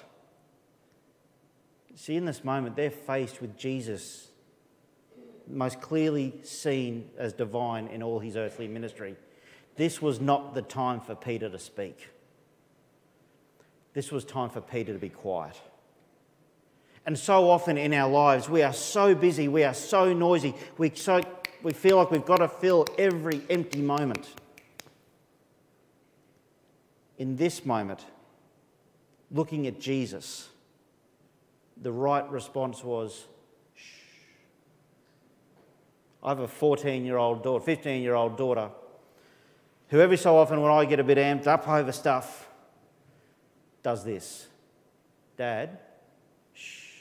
See, 1.96 2.14
in 2.14 2.24
this 2.24 2.44
moment, 2.44 2.76
they're 2.76 2.90
faced 2.90 3.40
with 3.40 3.56
Jesus, 3.56 4.28
most 5.48 5.80
clearly 5.80 6.34
seen 6.44 7.10
as 7.18 7.32
divine 7.32 7.88
in 7.88 8.02
all 8.02 8.20
his 8.20 8.36
earthly 8.36 8.68
ministry. 8.68 9.16
This 9.76 10.02
was 10.02 10.20
not 10.20 10.54
the 10.54 10.62
time 10.62 11.00
for 11.00 11.14
Peter 11.14 11.48
to 11.48 11.58
speak. 11.58 12.08
This 13.94 14.10
was 14.10 14.24
time 14.24 14.50
for 14.50 14.60
Peter 14.60 14.92
to 14.92 14.98
be 14.98 15.08
quiet. 15.08 15.60
And 17.04 17.18
so 17.18 17.50
often 17.50 17.76
in 17.76 17.92
our 17.92 18.08
lives, 18.08 18.48
we 18.48 18.62
are 18.62 18.72
so 18.72 19.14
busy, 19.14 19.48
we 19.48 19.64
are 19.64 19.74
so 19.74 20.12
noisy, 20.12 20.54
we, 20.78 20.92
so, 20.94 21.20
we 21.62 21.72
feel 21.72 21.96
like 21.96 22.10
we've 22.10 22.24
got 22.24 22.38
to 22.38 22.48
fill 22.48 22.86
every 22.96 23.42
empty 23.50 23.80
moment. 23.80 24.34
In 27.18 27.36
this 27.36 27.66
moment, 27.66 28.04
looking 29.30 29.66
at 29.66 29.80
Jesus, 29.80 30.48
the 31.80 31.92
right 31.92 32.28
response 32.30 32.84
was, 32.84 33.24
shh. 33.74 34.04
I 36.22 36.28
have 36.28 36.40
a 36.40 36.48
14 36.48 37.04
year 37.04 37.16
old 37.16 37.42
daughter, 37.42 37.64
15 37.64 38.00
year 38.00 38.14
old 38.14 38.36
daughter, 38.36 38.70
who 39.92 40.00
every 40.00 40.16
so 40.16 40.38
often, 40.38 40.62
when 40.62 40.72
I 40.72 40.86
get 40.86 41.00
a 41.00 41.04
bit 41.04 41.18
amped 41.18 41.46
up 41.46 41.68
over 41.68 41.92
stuff, 41.92 42.48
does 43.82 44.02
this 44.04 44.48
Dad, 45.36 45.80
shh. 46.54 46.94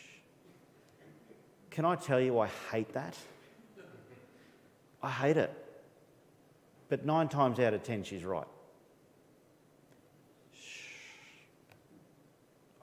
Can 1.70 1.86
I 1.86 1.96
tell 1.96 2.20
you, 2.20 2.38
I 2.38 2.50
hate 2.70 2.92
that? 2.92 3.18
I 5.02 5.10
hate 5.10 5.38
it. 5.38 5.54
But 6.90 7.06
nine 7.06 7.30
times 7.30 7.60
out 7.60 7.74
of 7.74 7.82
ten, 7.82 8.04
she's 8.04 8.26
right. 8.26 8.48
Shh. 10.54 10.90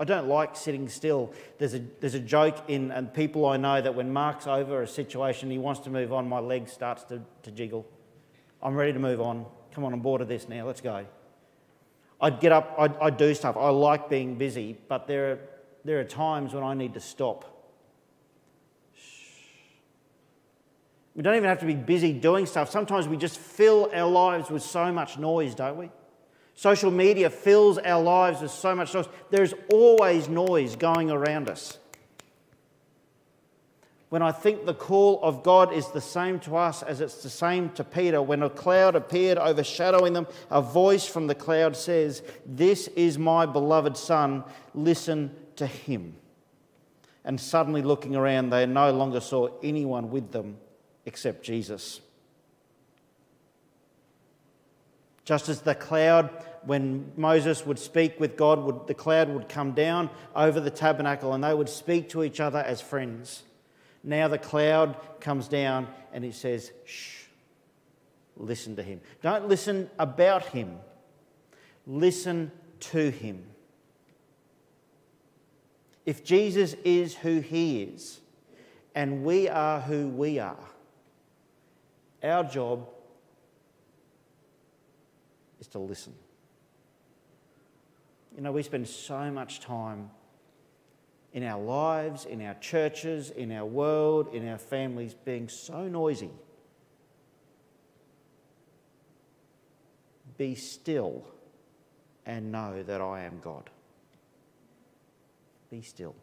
I 0.00 0.04
don't 0.04 0.26
like 0.26 0.56
sitting 0.56 0.88
still. 0.88 1.34
There's 1.58 1.74
a, 1.74 1.82
there's 2.00 2.14
a 2.14 2.20
joke 2.20 2.56
in 2.68 2.92
and 2.92 3.12
people 3.12 3.44
I 3.44 3.58
know 3.58 3.82
that 3.82 3.94
when 3.94 4.10
Mark's 4.10 4.46
over 4.46 4.80
a 4.80 4.88
situation, 4.88 5.50
he 5.50 5.58
wants 5.58 5.80
to 5.80 5.90
move 5.90 6.14
on, 6.14 6.26
my 6.30 6.38
leg 6.38 6.66
starts 6.66 7.04
to, 7.04 7.20
to 7.42 7.50
jiggle. 7.50 7.86
I'm 8.62 8.74
ready 8.74 8.94
to 8.94 8.98
move 8.98 9.20
on. 9.20 9.44
Come 9.78 9.84
on, 9.84 9.92
I'm 9.92 10.00
bored 10.00 10.20
of 10.20 10.26
this 10.26 10.48
now, 10.48 10.66
let's 10.66 10.80
go. 10.80 11.06
I'd 12.20 12.40
get 12.40 12.50
up, 12.50 12.74
I'd, 12.80 12.96
I'd 12.96 13.16
do 13.16 13.32
stuff. 13.32 13.56
I 13.56 13.68
like 13.68 14.10
being 14.10 14.34
busy, 14.34 14.76
but 14.88 15.06
there 15.06 15.30
are, 15.30 15.38
there 15.84 16.00
are 16.00 16.04
times 16.04 16.52
when 16.52 16.64
I 16.64 16.74
need 16.74 16.94
to 16.94 17.00
stop. 17.00 17.44
We 21.14 21.22
don't 21.22 21.36
even 21.36 21.48
have 21.48 21.60
to 21.60 21.64
be 21.64 21.76
busy 21.76 22.12
doing 22.12 22.44
stuff. 22.46 22.72
Sometimes 22.72 23.06
we 23.06 23.16
just 23.16 23.38
fill 23.38 23.88
our 23.94 24.10
lives 24.10 24.50
with 24.50 24.64
so 24.64 24.90
much 24.90 25.16
noise, 25.16 25.54
don't 25.54 25.76
we? 25.76 25.90
Social 26.56 26.90
media 26.90 27.30
fills 27.30 27.78
our 27.78 28.02
lives 28.02 28.40
with 28.40 28.50
so 28.50 28.74
much 28.74 28.92
noise. 28.94 29.06
There's 29.30 29.54
always 29.72 30.28
noise 30.28 30.74
going 30.74 31.08
around 31.08 31.48
us. 31.48 31.78
When 34.08 34.22
I 34.22 34.32
think 34.32 34.64
the 34.64 34.74
call 34.74 35.20
of 35.22 35.42
God 35.42 35.72
is 35.72 35.88
the 35.88 36.00
same 36.00 36.40
to 36.40 36.56
us 36.56 36.82
as 36.82 37.02
it's 37.02 37.22
the 37.22 37.28
same 37.28 37.70
to 37.70 37.84
Peter, 37.84 38.22
when 38.22 38.42
a 38.42 38.48
cloud 38.48 38.96
appeared 38.96 39.36
overshadowing 39.36 40.14
them, 40.14 40.26
a 40.50 40.62
voice 40.62 41.06
from 41.06 41.26
the 41.26 41.34
cloud 41.34 41.76
says, 41.76 42.22
This 42.46 42.88
is 42.88 43.18
my 43.18 43.44
beloved 43.44 43.98
Son, 43.98 44.44
listen 44.74 45.36
to 45.56 45.66
him. 45.66 46.16
And 47.22 47.38
suddenly 47.38 47.82
looking 47.82 48.16
around, 48.16 48.48
they 48.48 48.64
no 48.64 48.90
longer 48.92 49.20
saw 49.20 49.48
anyone 49.62 50.10
with 50.10 50.32
them 50.32 50.56
except 51.04 51.42
Jesus. 51.42 52.00
Just 55.26 55.50
as 55.50 55.60
the 55.60 55.74
cloud, 55.74 56.30
when 56.62 57.12
Moses 57.14 57.66
would 57.66 57.78
speak 57.78 58.18
with 58.18 58.38
God, 58.38 58.60
would, 58.60 58.86
the 58.86 58.94
cloud 58.94 59.28
would 59.28 59.50
come 59.50 59.72
down 59.72 60.08
over 60.34 60.58
the 60.58 60.70
tabernacle 60.70 61.34
and 61.34 61.44
they 61.44 61.52
would 61.52 61.68
speak 61.68 62.08
to 62.10 62.24
each 62.24 62.40
other 62.40 62.60
as 62.60 62.80
friends. 62.80 63.42
Now 64.08 64.26
the 64.26 64.38
cloud 64.38 64.96
comes 65.20 65.48
down 65.48 65.86
and 66.14 66.24
it 66.24 66.34
says, 66.34 66.72
shh, 66.86 67.24
listen 68.38 68.74
to 68.76 68.82
him. 68.82 69.02
Don't 69.20 69.48
listen 69.48 69.90
about 69.98 70.46
him, 70.46 70.78
listen 71.86 72.50
to 72.80 73.10
him. 73.10 73.44
If 76.06 76.24
Jesus 76.24 76.74
is 76.86 77.16
who 77.16 77.40
he 77.40 77.82
is 77.82 78.20
and 78.94 79.24
we 79.24 79.46
are 79.46 79.78
who 79.78 80.08
we 80.08 80.38
are, 80.38 80.56
our 82.22 82.44
job 82.44 82.88
is 85.60 85.66
to 85.66 85.80
listen. 85.80 86.14
You 88.34 88.40
know, 88.40 88.52
we 88.52 88.62
spend 88.62 88.88
so 88.88 89.30
much 89.30 89.60
time 89.60 90.08
in 91.38 91.44
our 91.44 91.60
lives, 91.60 92.24
in 92.24 92.42
our 92.42 92.54
churches, 92.54 93.30
in 93.30 93.52
our 93.52 93.64
world, 93.64 94.34
in 94.34 94.48
our 94.48 94.58
families 94.58 95.14
being 95.14 95.48
so 95.48 95.86
noisy. 95.86 96.30
Be 100.36 100.56
still 100.56 101.22
and 102.26 102.50
know 102.50 102.82
that 102.82 103.00
I 103.00 103.20
am 103.20 103.38
God. 103.40 103.70
Be 105.70 105.80
still. 105.80 106.16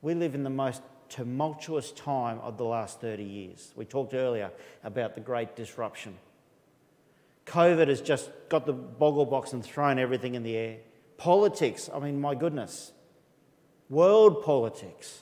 We 0.00 0.14
live 0.14 0.34
in 0.34 0.42
the 0.42 0.50
most 0.50 0.82
tumultuous 1.08 1.92
time 1.92 2.40
of 2.40 2.58
the 2.58 2.64
last 2.64 3.00
30 3.00 3.22
years. 3.22 3.72
We 3.76 3.84
talked 3.84 4.14
earlier 4.14 4.50
about 4.82 5.14
the 5.14 5.20
great 5.20 5.54
disruption. 5.54 6.18
COVID 7.46 7.86
has 7.86 8.00
just 8.00 8.30
got 8.48 8.66
the 8.66 8.72
boggle 8.72 9.26
box 9.26 9.52
and 9.52 9.64
thrown 9.64 10.00
everything 10.00 10.34
in 10.34 10.42
the 10.42 10.56
air. 10.56 10.78
Politics, 11.18 11.88
I 11.94 12.00
mean, 12.00 12.20
my 12.20 12.34
goodness. 12.34 12.90
World 13.92 14.42
politics. 14.42 15.20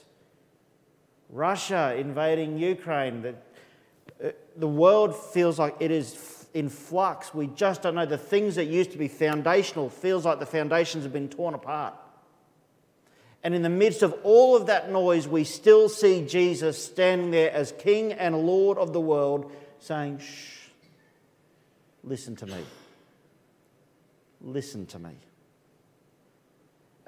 Russia 1.29 1.93
invading 1.97 2.57
Ukraine. 2.57 3.21
The, 3.21 3.35
uh, 4.61 4.65
world 4.65 5.13
feels 5.13 5.59
like 5.59 5.75
it 5.81 5.91
is 5.91 6.47
in 6.53 6.69
flux. 6.69 7.33
We 7.33 7.47
just 7.47 7.81
don't 7.81 7.95
know. 7.95 8.05
The 8.05 8.17
things 8.17 8.55
that 8.55 8.67
used 8.67 8.93
to 8.93 8.97
be 8.97 9.09
foundational 9.09 9.89
feels 9.89 10.23
like 10.23 10.39
the 10.39 10.45
foundations 10.45 11.03
have 11.03 11.11
been 11.11 11.27
torn 11.27 11.53
apart. 11.53 11.95
And 13.43 13.53
in 13.53 13.61
the 13.61 13.69
midst 13.69 14.03
of 14.03 14.15
all 14.23 14.55
of 14.55 14.67
that 14.67 14.89
noise, 14.89 15.27
we 15.27 15.43
still 15.43 15.89
see 15.89 16.25
Jesus 16.25 16.81
standing 16.81 17.31
there 17.31 17.51
as 17.51 17.73
King 17.73 18.13
and 18.13 18.47
Lord 18.47 18.77
of 18.77 18.93
the 18.93 19.01
world, 19.01 19.51
saying, 19.79 20.19
Shh, 20.19 20.69
listen 22.05 22.37
to 22.37 22.45
me. 22.45 22.63
Listen 24.39 24.85
to 24.85 24.99
me. 24.99 25.11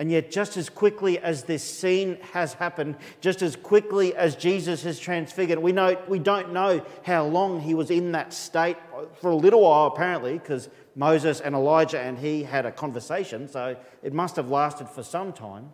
And 0.04 0.12
yet, 0.12 0.32
just 0.32 0.58
as 0.58 0.68
quickly 0.68 1.18
as 1.18 1.44
this 1.44 1.64
scene 1.64 2.18
has 2.34 2.56
happened, 2.56 2.98
just 3.22 3.42
as 3.42 3.56
quickly 3.56 4.14
as 4.14 4.36
Jesus 4.36 4.84
has 4.84 5.00
transfigured, 5.00 5.60
we, 5.60 5.72
know, 5.72 5.98
we 6.10 6.20
don't 6.20 6.52
know 6.52 6.86
how 7.04 7.24
long 7.24 7.62
he 7.62 7.74
was 7.74 7.90
in 7.90 8.12
that 8.12 8.34
state. 8.34 8.76
For 9.22 9.32
a 9.32 9.36
little 9.38 9.62
while, 9.62 9.88
apparently, 9.88 10.38
because 10.38 10.68
Moses 10.98 11.40
and 11.40 11.56
Elijah 11.56 12.02
and 12.02 12.18
he 12.18 12.44
had 12.44 12.66
a 12.66 12.72
conversation, 12.74 13.48
so 13.48 13.78
it 14.02 14.12
must 14.12 14.36
have 14.36 14.50
lasted 14.50 14.90
for 14.90 15.04
some 15.04 15.32
time. 15.32 15.70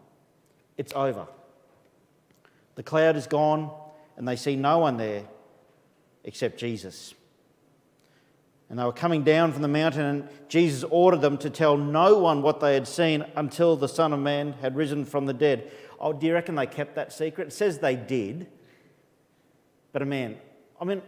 It's 0.77 0.93
over. 0.93 1.25
The 2.75 2.83
cloud 2.83 3.15
is 3.15 3.25
gone, 3.25 3.71
and 4.15 4.27
they 4.27 4.35
see 4.35 4.55
no 4.55 4.77
one 4.77 4.97
there 4.97 5.23
except 6.23 6.59
Jesus. 6.59 7.15
And 8.69 8.77
they 8.77 8.83
were 8.83 8.93
coming 8.93 9.23
down 9.23 9.51
from 9.51 9.63
the 9.63 9.67
mountain, 9.67 10.05
and 10.05 10.29
Jesus 10.47 10.83
ordered 10.91 11.21
them 11.21 11.37
to 11.39 11.49
tell 11.49 11.75
no 11.75 12.19
one 12.19 12.43
what 12.43 12.59
they 12.59 12.75
had 12.75 12.87
seen 12.87 13.25
until 13.35 13.75
the 13.75 13.87
Son 13.87 14.13
of 14.13 14.19
Man 14.19 14.53
had 14.61 14.75
risen 14.75 15.05
from 15.05 15.25
the 15.25 15.33
dead. 15.33 15.71
Oh, 15.99 16.13
do 16.13 16.27
you 16.27 16.33
reckon 16.33 16.55
they 16.55 16.67
kept 16.67 16.95
that 16.95 17.11
secret? 17.11 17.47
It 17.47 17.51
says 17.51 17.79
they 17.79 17.95
did. 17.95 18.47
But, 19.91 20.03
a 20.03 20.05
man, 20.05 20.37
I 20.79 20.85
mean, 20.85 21.01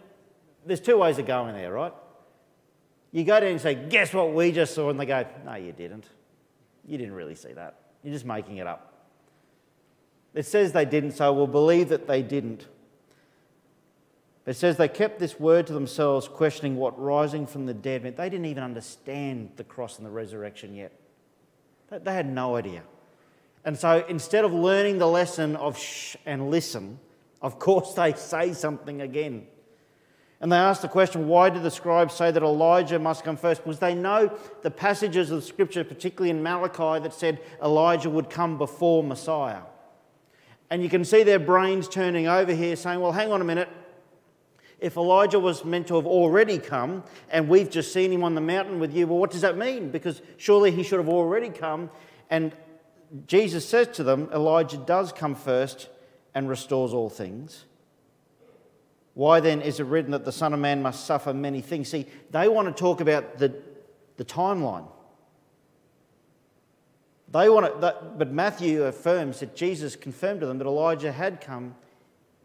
there's 0.65 0.82
two 0.82 0.98
ways 0.98 1.20
of 1.20 1.27
going 1.27 1.53
there, 1.53 1.72
right? 1.72 1.94
You 3.12 3.24
go 3.24 3.39
down 3.39 3.51
and 3.51 3.62
say, 3.62 3.75
Guess 3.75 4.13
what 4.13 4.34
we 4.34 4.51
just 4.51 4.74
saw? 4.74 4.89
And 4.89 5.00
they 5.00 5.06
go, 5.06 5.25
No, 5.46 5.56
you 5.56 5.72
didn't. 5.72 6.06
You 6.88 6.98
didn't 6.98 7.13
really 7.13 7.36
see 7.36 7.53
that. 7.53 7.75
You're 8.03 8.13
just 8.13 8.25
making 8.25 8.58
it 8.58 8.65
up. 8.65 8.91
It 10.34 10.46
says 10.46 10.72
they 10.72 10.86
didn't, 10.86 11.12
so 11.12 11.32
we'll 11.34 11.48
believe 11.48 11.89
that 11.89 12.08
they 12.08 12.24
didn't. 12.24 12.68
It 14.51 14.58
says 14.58 14.75
they 14.75 14.89
kept 14.89 15.17
this 15.17 15.39
word 15.39 15.67
to 15.67 15.74
themselves, 15.74 16.27
questioning 16.27 16.75
what 16.75 17.01
rising 17.01 17.48
from 17.48 17.67
the 17.67 17.74
dead 17.74 18.03
meant. 18.03 18.17
They 18.17 18.29
didn't 18.29 18.48
even 18.48 18.63
understand 18.63 19.51
the 19.55 19.63
cross 19.63 19.98
and 19.98 20.05
the 20.05 20.12
resurrection 20.12 20.75
yet. 20.75 20.91
They 21.89 22.13
had 22.13 22.29
no 22.29 22.58
idea. 22.58 22.84
And 23.63 23.79
so 23.79 24.05
instead 24.10 24.43
of 24.43 24.51
learning 24.51 24.98
the 24.98 25.08
lesson 25.08 25.55
of 25.55 25.77
shh 25.77 26.17
and 26.25 26.51
listen, 26.51 27.00
of 27.41 27.60
course 27.60 27.93
they 27.93 28.12
say 28.12 28.51
something 28.51 29.00
again. 29.00 29.48
And 30.41 30.51
they 30.51 30.58
ask 30.58 30.81
the 30.81 30.89
question, 30.89 31.29
why 31.29 31.50
did 31.50 31.63
the 31.63 31.72
scribes 31.72 32.13
say 32.13 32.29
that 32.29 32.43
Elijah 32.43 33.00
must 33.00 33.24
come 33.24 33.38
first? 33.38 33.63
Because 33.63 33.79
they 33.79 33.96
know 33.96 34.38
the 34.63 34.72
passages 34.72 35.31
of 35.31 35.39
the 35.39 35.48
scripture, 35.48 35.86
particularly 35.86 36.29
in 36.29 36.43
Malachi, 36.43 37.01
that 37.01 37.13
said 37.13 37.39
Elijah 37.63 38.10
would 38.10 38.29
come 38.29 38.58
before 38.58 39.01
Messiah. 39.01 39.62
And 40.70 40.84
you 40.84 40.89
can 40.89 41.05
see 41.05 41.24
their 41.24 41.39
brains 41.39 41.88
turning 41.88 42.27
over 42.27 42.53
here 42.53 42.75
saying, 42.75 43.00
well, 43.00 43.13
hang 43.13 43.31
on 43.31 43.39
a 43.39 43.46
minute. 43.46 43.70
If 44.81 44.98
Elijah 44.98 45.39
was 45.39 45.63
meant 45.63 45.87
to 45.87 45.96
have 45.96 46.07
already 46.07 46.57
come 46.57 47.03
and 47.29 47.48
we've 47.48 47.70
just 47.70 47.94
seen 47.94 48.11
him 48.11 48.24
on 48.24 48.33
the 48.33 48.41
mountain 48.41 48.79
with 48.79 48.94
you, 48.94 49.05
well, 49.05 49.20
what 49.20 49.29
does 49.29 49.41
that 49.41 49.55
mean? 49.55 49.91
Because 49.91 50.22
surely 50.37 50.72
he 50.72 50.81
should 50.81 50.98
have 50.98 51.07
already 51.07 51.50
come. 51.50 51.91
And 52.31 52.51
Jesus 53.27 53.67
says 53.67 53.89
to 53.89 54.03
them, 54.03 54.27
Elijah 54.33 54.77
does 54.77 55.11
come 55.11 55.35
first 55.35 55.87
and 56.33 56.50
restores 56.50 56.94
all 56.94 57.09
things. 57.09 57.65
Why 59.13 59.39
then 59.39 59.61
is 59.61 59.79
it 59.79 59.83
written 59.83 60.11
that 60.11 60.25
the 60.25 60.31
Son 60.31 60.51
of 60.51 60.59
Man 60.59 60.81
must 60.81 61.05
suffer 61.05 61.31
many 61.31 61.61
things? 61.61 61.89
See, 61.89 62.07
they 62.31 62.48
want 62.48 62.67
to 62.67 62.74
talk 62.74 63.01
about 63.01 63.37
the, 63.37 63.53
the 64.17 64.25
timeline. 64.25 64.87
They 67.31 67.50
want 67.50 67.81
to, 67.81 67.96
but 68.17 68.31
Matthew 68.31 68.83
affirms 68.83 69.41
that 69.41 69.55
Jesus 69.55 69.96
confirmed 69.96 70.39
to 70.39 70.48
them 70.48 70.57
that 70.57 70.67
Elijah 70.67 71.11
had 71.11 71.39
come 71.39 71.75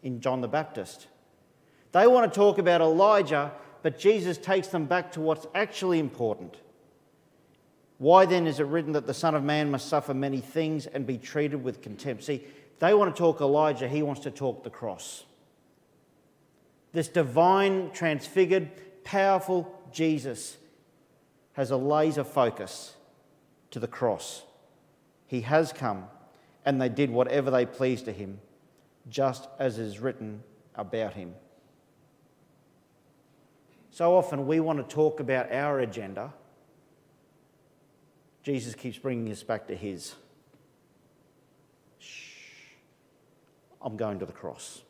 in 0.03 0.21
John 0.21 0.41
the 0.41 0.47
Baptist. 0.47 1.07
They 1.97 2.05
want 2.05 2.31
to 2.31 2.39
talk 2.39 2.59
about 2.59 2.79
Elijah, 2.79 3.51
but 3.81 3.97
Jesus 3.97 4.37
takes 4.37 4.67
them 4.67 4.85
back 4.85 5.13
to 5.13 5.19
what's 5.19 5.47
actually 5.55 5.97
important. 5.97 6.55
Why 7.97 8.27
then 8.27 8.45
is 8.45 8.59
it 8.59 8.67
written 8.67 8.91
that 8.91 9.07
the 9.07 9.15
Son 9.15 9.33
of 9.33 9.43
Man 9.43 9.71
must 9.71 9.89
suffer 9.89 10.13
many 10.13 10.39
things 10.39 10.85
and 10.85 11.07
be 11.07 11.17
treated 11.17 11.63
with 11.63 11.81
contempt? 11.81 12.23
See, 12.23 12.43
they 12.77 12.93
want 12.93 13.15
to 13.15 13.17
talk 13.17 13.41
Elijah, 13.41 13.87
he 13.87 14.03
wants 14.03 14.21
to 14.21 14.29
talk 14.29 14.63
the 14.63 14.69
cross. 14.69 15.23
This 16.93 17.07
divine, 17.07 17.89
transfigured, 17.93 18.69
powerful 19.03 19.75
Jesus 19.91 20.57
has 21.53 21.71
a 21.71 21.77
laser 21.77 22.23
focus 22.23 22.93
to 23.71 23.79
the 23.79 23.87
cross. 23.87 24.43
He 25.25 25.41
has 25.41 25.73
come, 25.73 26.05
and 26.63 26.79
they 26.79 26.89
did 26.89 27.09
whatever 27.09 27.49
they 27.49 27.65
pleased 27.65 28.05
to 28.05 28.11
him, 28.11 28.39
just 29.09 29.47
as 29.57 29.79
is 29.79 29.97
written 29.97 30.43
about 30.75 31.15
him. 31.15 31.33
So 33.97 34.15
often 34.15 34.45
we 34.45 34.59
want 34.59 34.77
to 34.77 34.95
talk 34.95 35.19
about 35.19 35.51
our 35.51 35.79
agenda. 35.79 36.31
Jesus 38.43 38.75
keeps 38.75 38.99
bringing 38.99 39.31
us 39.31 39.41
back 39.41 39.65
to 39.69 39.75
his. 39.75 40.13
Shh. 41.97 42.33
I'm 43.81 43.97
going 43.97 44.19
to 44.19 44.27
the 44.27 44.33
cross. 44.33 44.83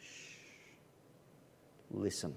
Shh. 0.00 0.36
Listen. 1.90 2.32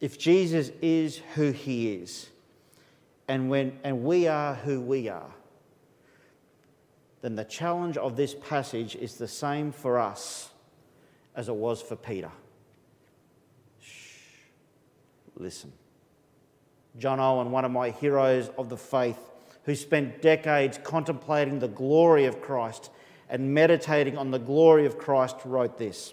If 0.00 0.18
Jesus 0.18 0.70
is 0.80 1.18
who 1.34 1.50
he 1.50 1.92
is, 1.92 2.30
and, 3.28 3.50
when, 3.50 3.78
and 3.84 4.02
we 4.02 4.26
are 4.26 4.54
who 4.54 4.80
we 4.80 5.10
are, 5.10 5.34
then 7.20 7.36
the 7.36 7.44
challenge 7.44 7.98
of 7.98 8.16
this 8.16 8.34
passage 8.34 8.96
is 8.96 9.16
the 9.16 9.28
same 9.28 9.72
for 9.72 9.98
us 9.98 10.49
as 11.40 11.48
it 11.48 11.56
was 11.56 11.80
for 11.80 11.96
Peter. 11.96 12.30
Shh, 13.80 14.18
listen. 15.36 15.72
John 16.98 17.18
Owen, 17.18 17.50
one 17.50 17.64
of 17.64 17.70
my 17.70 17.92
heroes 17.92 18.50
of 18.58 18.68
the 18.68 18.76
faith, 18.76 19.16
who 19.64 19.74
spent 19.74 20.20
decades 20.20 20.78
contemplating 20.84 21.58
the 21.58 21.66
glory 21.66 22.26
of 22.26 22.42
Christ 22.42 22.90
and 23.30 23.54
meditating 23.54 24.18
on 24.18 24.32
the 24.32 24.38
glory 24.38 24.84
of 24.84 24.98
Christ, 24.98 25.36
wrote 25.46 25.78
this 25.78 26.12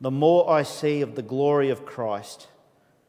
The 0.00 0.12
more 0.12 0.48
I 0.48 0.62
see 0.62 1.00
of 1.00 1.16
the 1.16 1.22
glory 1.22 1.70
of 1.70 1.84
Christ, 1.84 2.46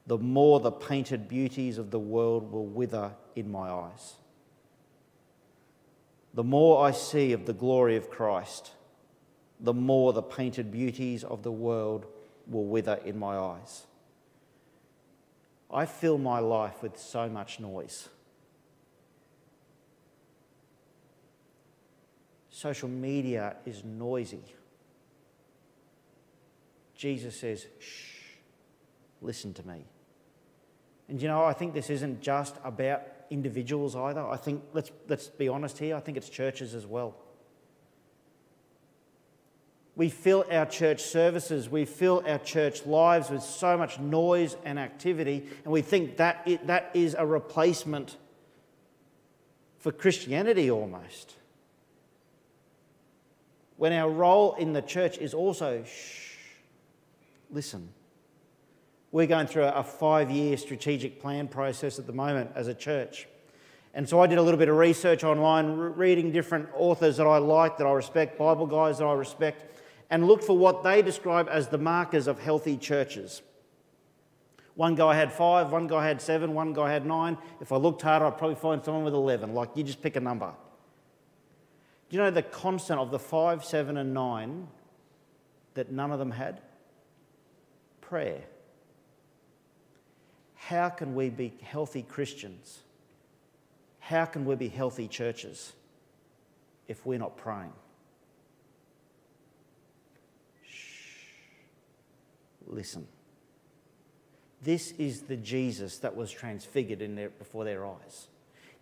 the 0.07 0.17
more 0.17 0.59
the 0.59 0.71
painted 0.71 1.29
beauties 1.29 1.77
of 1.77 1.91
the 1.91 1.99
world 1.99 2.51
will 2.51 2.65
wither 2.65 3.11
in 3.35 3.51
my 3.51 3.69
eyes. 3.69 4.15
The 6.33 6.43
more 6.43 6.83
I 6.83 6.89
see 6.89 7.33
of 7.33 7.45
the 7.45 7.53
glory 7.53 7.97
of 7.97 8.09
Christ, 8.09 8.71
the 9.59 9.73
more 9.73 10.13
the 10.13 10.21
painted 10.21 10.71
beauties 10.71 11.23
of 11.23 11.43
the 11.43 11.51
world 11.51 12.05
will 12.47 12.65
wither 12.65 12.99
in 13.05 13.17
my 13.17 13.37
eyes. 13.37 13.85
I 15.71 15.85
fill 15.85 16.17
my 16.17 16.39
life 16.39 16.81
with 16.83 16.97
so 16.97 17.27
much 17.27 17.59
noise. 17.59 18.09
Social 22.49 22.87
media 22.87 23.57
is 23.65 23.83
noisy. 23.83 24.43
Jesus 26.95 27.37
says, 27.37 27.65
shh, 27.79 28.37
listen 29.21 29.53
to 29.53 29.67
me. 29.67 29.83
And 31.09 31.21
you 31.21 31.27
know, 31.27 31.43
I 31.43 31.53
think 31.53 31.73
this 31.73 31.89
isn't 31.89 32.21
just 32.21 32.55
about 32.63 33.01
individuals 33.29 33.95
either. 33.95 34.25
I 34.25 34.37
think, 34.37 34.63
let's, 34.73 34.91
let's 35.07 35.27
be 35.27 35.49
honest 35.49 35.77
here, 35.77 35.95
I 35.95 35.99
think 35.99 36.17
it's 36.17 36.29
churches 36.29 36.73
as 36.73 36.85
well. 36.85 37.15
We 39.95 40.09
fill 40.09 40.45
our 40.51 40.65
church 40.65 41.01
services, 41.03 41.69
we 41.69 41.85
fill 41.85 42.21
our 42.27 42.39
church 42.39 42.85
lives 42.85 43.29
with 43.29 43.41
so 43.41 43.77
much 43.77 43.97
noise 43.97 44.57
and 44.65 44.77
activity, 44.77 45.47
and 45.63 45.71
we 45.71 45.81
think 45.81 46.17
that, 46.17 46.41
it, 46.45 46.67
that 46.67 46.91
is 46.93 47.15
a 47.17 47.25
replacement 47.25 48.17
for 49.79 49.91
Christianity 49.91 50.69
almost. 50.69 51.35
When 53.77 53.93
our 53.93 54.09
role 54.09 54.55
in 54.55 54.73
the 54.73 54.81
church 54.81 55.17
is 55.17 55.33
also 55.33 55.83
shh, 55.83 56.35
listen. 57.51 57.89
We're 59.11 59.27
going 59.27 59.47
through 59.47 59.63
a 59.63 59.83
five 59.83 60.29
year 60.29 60.57
strategic 60.57 61.21
plan 61.21 61.47
process 61.47 61.99
at 61.99 62.05
the 62.05 62.13
moment 62.13 62.51
as 62.53 62.67
a 62.67 62.73
church. 62.73 63.27
And 63.93 64.09
so 64.09 64.19
I 64.19 64.27
did 64.27 64.37
a 64.37 64.41
little 64.41 64.57
bit 64.57 64.67
of 64.67 64.75
research 64.75 65.23
online, 65.23 65.71
reading 65.77 66.33
different 66.33 66.67
authors 66.75 67.15
that 67.15 67.25
I 67.25 67.37
like, 67.37 67.77
that 67.77 67.87
I 67.87 67.93
respect, 67.93 68.37
Bible 68.37 68.67
guys 68.67 68.97
that 68.97 69.05
I 69.05 69.13
respect, 69.13 69.74
and 70.09 70.27
looked 70.27 70.43
for 70.43 70.57
what 70.57 70.83
they 70.83 71.01
describe 71.01 71.47
as 71.49 71.69
the 71.69 71.77
markers 71.77 72.27
of 72.27 72.39
healthy 72.39 72.77
churches. 72.77 73.41
One 74.75 74.95
guy 74.95 75.15
had 75.15 75.31
five, 75.31 75.71
one 75.71 75.87
guy 75.87 76.05
had 76.05 76.21
seven, 76.21 76.53
one 76.53 76.73
guy 76.73 76.91
had 76.91 77.05
nine. 77.05 77.37
If 77.61 77.71
I 77.71 77.77
looked 77.77 78.01
harder, 78.01 78.25
I'd 78.25 78.37
probably 78.37 78.55
find 78.55 78.83
someone 78.83 79.05
with 79.05 79.13
11. 79.13 79.53
Like, 79.53 79.69
you 79.75 79.83
just 79.83 80.01
pick 80.01 80.17
a 80.17 80.19
number. 80.19 80.51
Do 82.09 82.17
you 82.17 82.21
know 82.21 82.29
the 82.29 82.43
constant 82.43 82.99
of 82.99 83.09
the 83.09 83.19
five, 83.19 83.63
seven, 83.63 83.97
and 83.97 84.13
nine 84.13 84.67
that 85.73 85.91
none 85.91 86.11
of 86.11 86.19
them 86.19 86.31
had? 86.31 86.61
Prayer. 88.01 88.41
How 90.55 90.89
can 90.89 91.15
we 91.15 91.29
be 91.29 91.53
healthy 91.61 92.03
Christians? 92.03 92.79
How 93.99 94.25
can 94.25 94.45
we 94.45 94.55
be 94.55 94.67
healthy 94.67 95.07
churches 95.07 95.73
if 96.87 97.05
we're 97.05 97.17
not 97.17 97.37
praying? 97.37 97.73
Listen. 102.67 103.07
This 104.61 104.91
is 104.93 105.23
the 105.23 105.37
Jesus 105.37 105.99
that 105.99 106.15
was 106.15 106.31
transfigured 106.31 107.01
in 107.01 107.15
their, 107.15 107.29
before 107.29 107.65
their 107.65 107.85
eyes. 107.85 108.27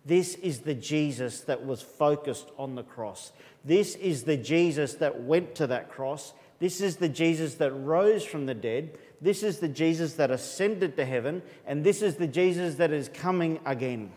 This 0.06 0.34
is 0.36 0.60
the 0.60 0.74
Jesus 0.74 1.42
that 1.42 1.64
was 1.64 1.82
focused 1.82 2.50
on 2.58 2.74
the 2.74 2.82
cross. 2.82 3.32
This 3.64 3.94
is 3.96 4.24
the 4.24 4.36
Jesus 4.36 4.94
that 4.94 5.22
went 5.22 5.54
to 5.56 5.66
that 5.68 5.90
cross. 5.90 6.32
This 6.58 6.80
is 6.80 6.96
the 6.96 7.08
Jesus 7.08 7.54
that 7.56 7.72
rose 7.72 8.24
from 8.24 8.46
the 8.46 8.54
dead. 8.54 8.98
This 9.20 9.42
is 9.42 9.58
the 9.58 9.68
Jesus 9.68 10.14
that 10.14 10.30
ascended 10.30 10.96
to 10.96 11.04
heaven. 11.04 11.42
And 11.66 11.84
this 11.84 12.02
is 12.02 12.16
the 12.16 12.26
Jesus 12.26 12.76
that 12.76 12.90
is 12.90 13.08
coming 13.08 13.60
again. 13.64 14.12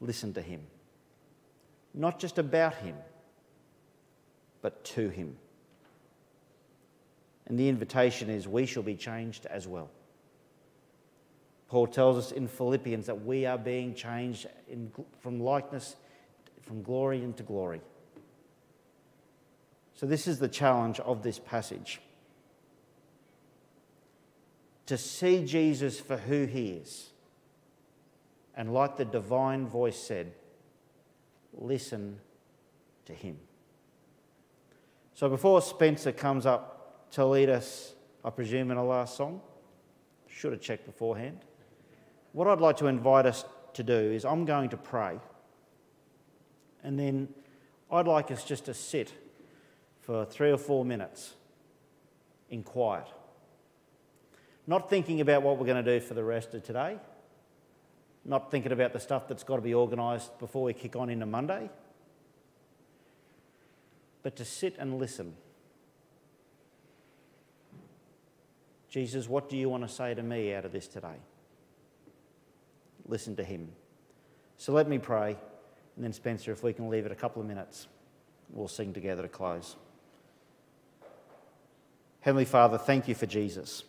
Listen 0.00 0.34
to 0.34 0.42
him. 0.42 0.60
Not 1.94 2.18
just 2.18 2.38
about 2.38 2.74
him, 2.76 2.96
but 4.60 4.84
to 4.84 5.08
him. 5.08 5.36
And 7.46 7.58
the 7.58 7.68
invitation 7.68 8.28
is 8.28 8.48
we 8.48 8.66
shall 8.66 8.82
be 8.82 8.96
changed 8.96 9.46
as 9.46 9.66
well. 9.68 9.88
Paul 11.68 11.86
tells 11.86 12.16
us 12.16 12.32
in 12.32 12.46
Philippians 12.48 13.06
that 13.06 13.24
we 13.24 13.46
are 13.46 13.58
being 13.58 13.94
changed 13.94 14.46
in, 14.68 14.92
from 15.20 15.40
likeness, 15.40 15.96
from 16.62 16.82
glory 16.82 17.22
into 17.22 17.42
glory. 17.42 17.80
So, 19.94 20.06
this 20.06 20.28
is 20.28 20.38
the 20.38 20.48
challenge 20.48 21.00
of 21.00 21.22
this 21.22 21.38
passage 21.38 22.00
to 24.86 24.96
see 24.96 25.44
Jesus 25.44 25.98
for 25.98 26.16
who 26.16 26.44
he 26.44 26.68
is. 26.68 27.10
And, 28.54 28.72
like 28.72 28.96
the 28.96 29.04
divine 29.04 29.66
voice 29.66 29.98
said, 29.98 30.32
listen 31.52 32.18
to 33.06 33.12
him. 33.12 33.38
So, 35.14 35.28
before 35.28 35.62
Spencer 35.62 36.12
comes 36.12 36.46
up 36.46 36.75
to 37.16 37.24
lead 37.24 37.48
us, 37.48 37.94
I 38.22 38.28
presume, 38.28 38.70
in 38.70 38.76
a 38.76 38.84
last 38.84 39.16
song. 39.16 39.40
Should 40.28 40.52
have 40.52 40.60
checked 40.60 40.84
beforehand. 40.84 41.38
What 42.32 42.46
I'd 42.46 42.60
like 42.60 42.76
to 42.76 42.88
invite 42.88 43.24
us 43.24 43.46
to 43.72 43.82
do 43.82 43.94
is 43.94 44.26
I'm 44.26 44.44
going 44.44 44.68
to 44.68 44.76
pray, 44.76 45.18
and 46.82 46.98
then 46.98 47.28
I'd 47.90 48.06
like 48.06 48.30
us 48.30 48.44
just 48.44 48.66
to 48.66 48.74
sit 48.74 49.14
for 50.02 50.26
three 50.26 50.50
or 50.50 50.58
four 50.58 50.84
minutes 50.84 51.32
in 52.50 52.62
quiet. 52.62 53.06
Not 54.66 54.90
thinking 54.90 55.22
about 55.22 55.42
what 55.42 55.56
we're 55.56 55.64
going 55.64 55.82
to 55.82 55.98
do 55.98 56.04
for 56.04 56.12
the 56.12 56.24
rest 56.24 56.52
of 56.52 56.64
today, 56.64 56.98
not 58.26 58.50
thinking 58.50 58.72
about 58.72 58.92
the 58.92 59.00
stuff 59.00 59.26
that's 59.26 59.42
got 59.42 59.56
to 59.56 59.62
be 59.62 59.74
organised 59.74 60.38
before 60.38 60.64
we 60.64 60.74
kick 60.74 60.96
on 60.96 61.08
into 61.08 61.24
Monday, 61.24 61.70
but 64.22 64.36
to 64.36 64.44
sit 64.44 64.76
and 64.78 64.98
listen 64.98 65.34
Jesus, 68.96 69.28
what 69.28 69.50
do 69.50 69.58
you 69.58 69.68
want 69.68 69.86
to 69.86 69.94
say 69.94 70.14
to 70.14 70.22
me 70.22 70.54
out 70.54 70.64
of 70.64 70.72
this 70.72 70.88
today? 70.88 71.18
Listen 73.06 73.36
to 73.36 73.44
him. 73.44 73.68
So 74.56 74.72
let 74.72 74.88
me 74.88 74.96
pray, 74.96 75.36
and 75.96 76.02
then, 76.02 76.14
Spencer, 76.14 76.50
if 76.50 76.62
we 76.62 76.72
can 76.72 76.88
leave 76.88 77.04
it 77.04 77.12
a 77.12 77.14
couple 77.14 77.42
of 77.42 77.46
minutes, 77.46 77.88
we'll 78.48 78.68
sing 78.68 78.94
together 78.94 79.20
to 79.20 79.28
close. 79.28 79.76
Heavenly 82.20 82.46
Father, 82.46 82.78
thank 82.78 83.06
you 83.06 83.14
for 83.14 83.26
Jesus. 83.26 83.84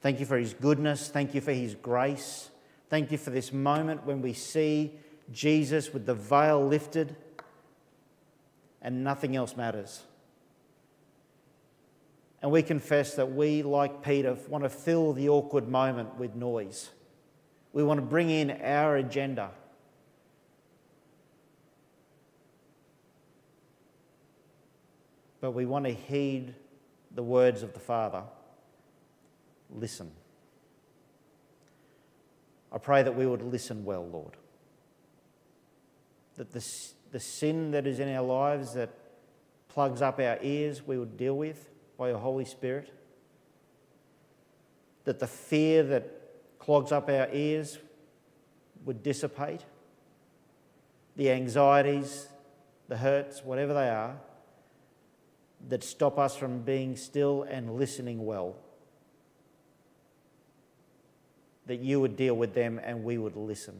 Thank 0.00 0.18
you 0.18 0.24
for 0.24 0.38
his 0.38 0.54
goodness. 0.54 1.08
Thank 1.10 1.34
you 1.34 1.42
for 1.42 1.52
his 1.52 1.74
grace. 1.74 2.48
Thank 2.88 3.12
you 3.12 3.18
for 3.18 3.28
this 3.28 3.52
moment 3.52 4.06
when 4.06 4.22
we 4.22 4.32
see 4.32 4.94
Jesus 5.30 5.92
with 5.92 6.06
the 6.06 6.14
veil 6.14 6.66
lifted 6.66 7.14
and 8.80 9.04
nothing 9.04 9.36
else 9.36 9.58
matters. 9.58 10.04
And 12.46 12.52
we 12.52 12.62
confess 12.62 13.16
that 13.16 13.32
we, 13.32 13.64
like 13.64 14.04
Peter, 14.04 14.38
want 14.46 14.62
to 14.62 14.70
fill 14.70 15.12
the 15.12 15.28
awkward 15.28 15.66
moment 15.66 16.14
with 16.16 16.36
noise. 16.36 16.90
We 17.72 17.82
want 17.82 17.98
to 17.98 18.06
bring 18.06 18.30
in 18.30 18.52
our 18.62 18.94
agenda. 18.94 19.50
But 25.40 25.54
we 25.54 25.66
want 25.66 25.86
to 25.86 25.92
heed 25.92 26.54
the 27.16 27.22
words 27.24 27.64
of 27.64 27.72
the 27.74 27.80
Father. 27.80 28.22
Listen. 29.68 30.12
I 32.70 32.78
pray 32.78 33.02
that 33.02 33.16
we 33.16 33.26
would 33.26 33.42
listen 33.42 33.84
well, 33.84 34.06
Lord. 34.06 34.36
That 36.36 36.52
the, 36.52 36.64
the 37.10 37.18
sin 37.18 37.72
that 37.72 37.88
is 37.88 37.98
in 37.98 38.08
our 38.14 38.22
lives 38.24 38.74
that 38.74 38.90
plugs 39.66 40.00
up 40.00 40.20
our 40.20 40.38
ears, 40.42 40.86
we 40.86 40.96
would 40.96 41.16
deal 41.16 41.36
with 41.36 41.70
by 41.96 42.08
your 42.08 42.18
Holy 42.18 42.44
Spirit. 42.44 42.92
That 45.04 45.18
the 45.18 45.26
fear 45.26 45.82
that 45.84 46.10
clogs 46.58 46.92
up 46.92 47.08
our 47.08 47.28
ears 47.32 47.78
would 48.84 49.02
dissipate. 49.02 49.64
The 51.16 51.30
anxieties, 51.30 52.28
the 52.88 52.96
hurts, 52.96 53.44
whatever 53.44 53.72
they 53.72 53.88
are, 53.88 54.16
that 55.68 55.82
stop 55.82 56.18
us 56.18 56.36
from 56.36 56.62
being 56.62 56.96
still 56.96 57.42
and 57.44 57.76
listening 57.76 58.24
well. 58.24 58.56
That 61.66 61.80
you 61.80 62.00
would 62.00 62.16
deal 62.16 62.34
with 62.34 62.54
them 62.54 62.80
and 62.82 63.02
we 63.02 63.18
would 63.18 63.36
listen. 63.36 63.74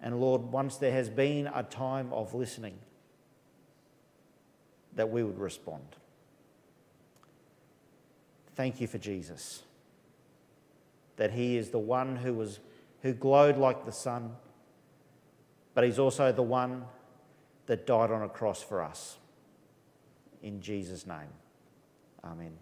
And 0.00 0.20
Lord, 0.20 0.42
once 0.42 0.76
there 0.76 0.92
has 0.92 1.08
been 1.10 1.46
a 1.48 1.62
time 1.62 2.12
of 2.12 2.32
listening, 2.32 2.78
that 5.00 5.08
we 5.08 5.22
would 5.22 5.38
respond. 5.38 5.96
Thank 8.54 8.82
you 8.82 8.86
for 8.86 8.98
Jesus. 8.98 9.62
That 11.16 11.30
he 11.30 11.56
is 11.56 11.70
the 11.70 11.78
one 11.78 12.16
who 12.16 12.34
was 12.34 12.60
who 13.00 13.14
glowed 13.14 13.56
like 13.56 13.86
the 13.86 13.92
sun, 13.92 14.36
but 15.72 15.84
he's 15.84 15.98
also 15.98 16.32
the 16.32 16.42
one 16.42 16.84
that 17.64 17.86
died 17.86 18.10
on 18.10 18.20
a 18.20 18.28
cross 18.28 18.62
for 18.62 18.82
us. 18.82 19.16
In 20.42 20.60
Jesus' 20.60 21.06
name. 21.06 21.32
Amen. 22.22 22.52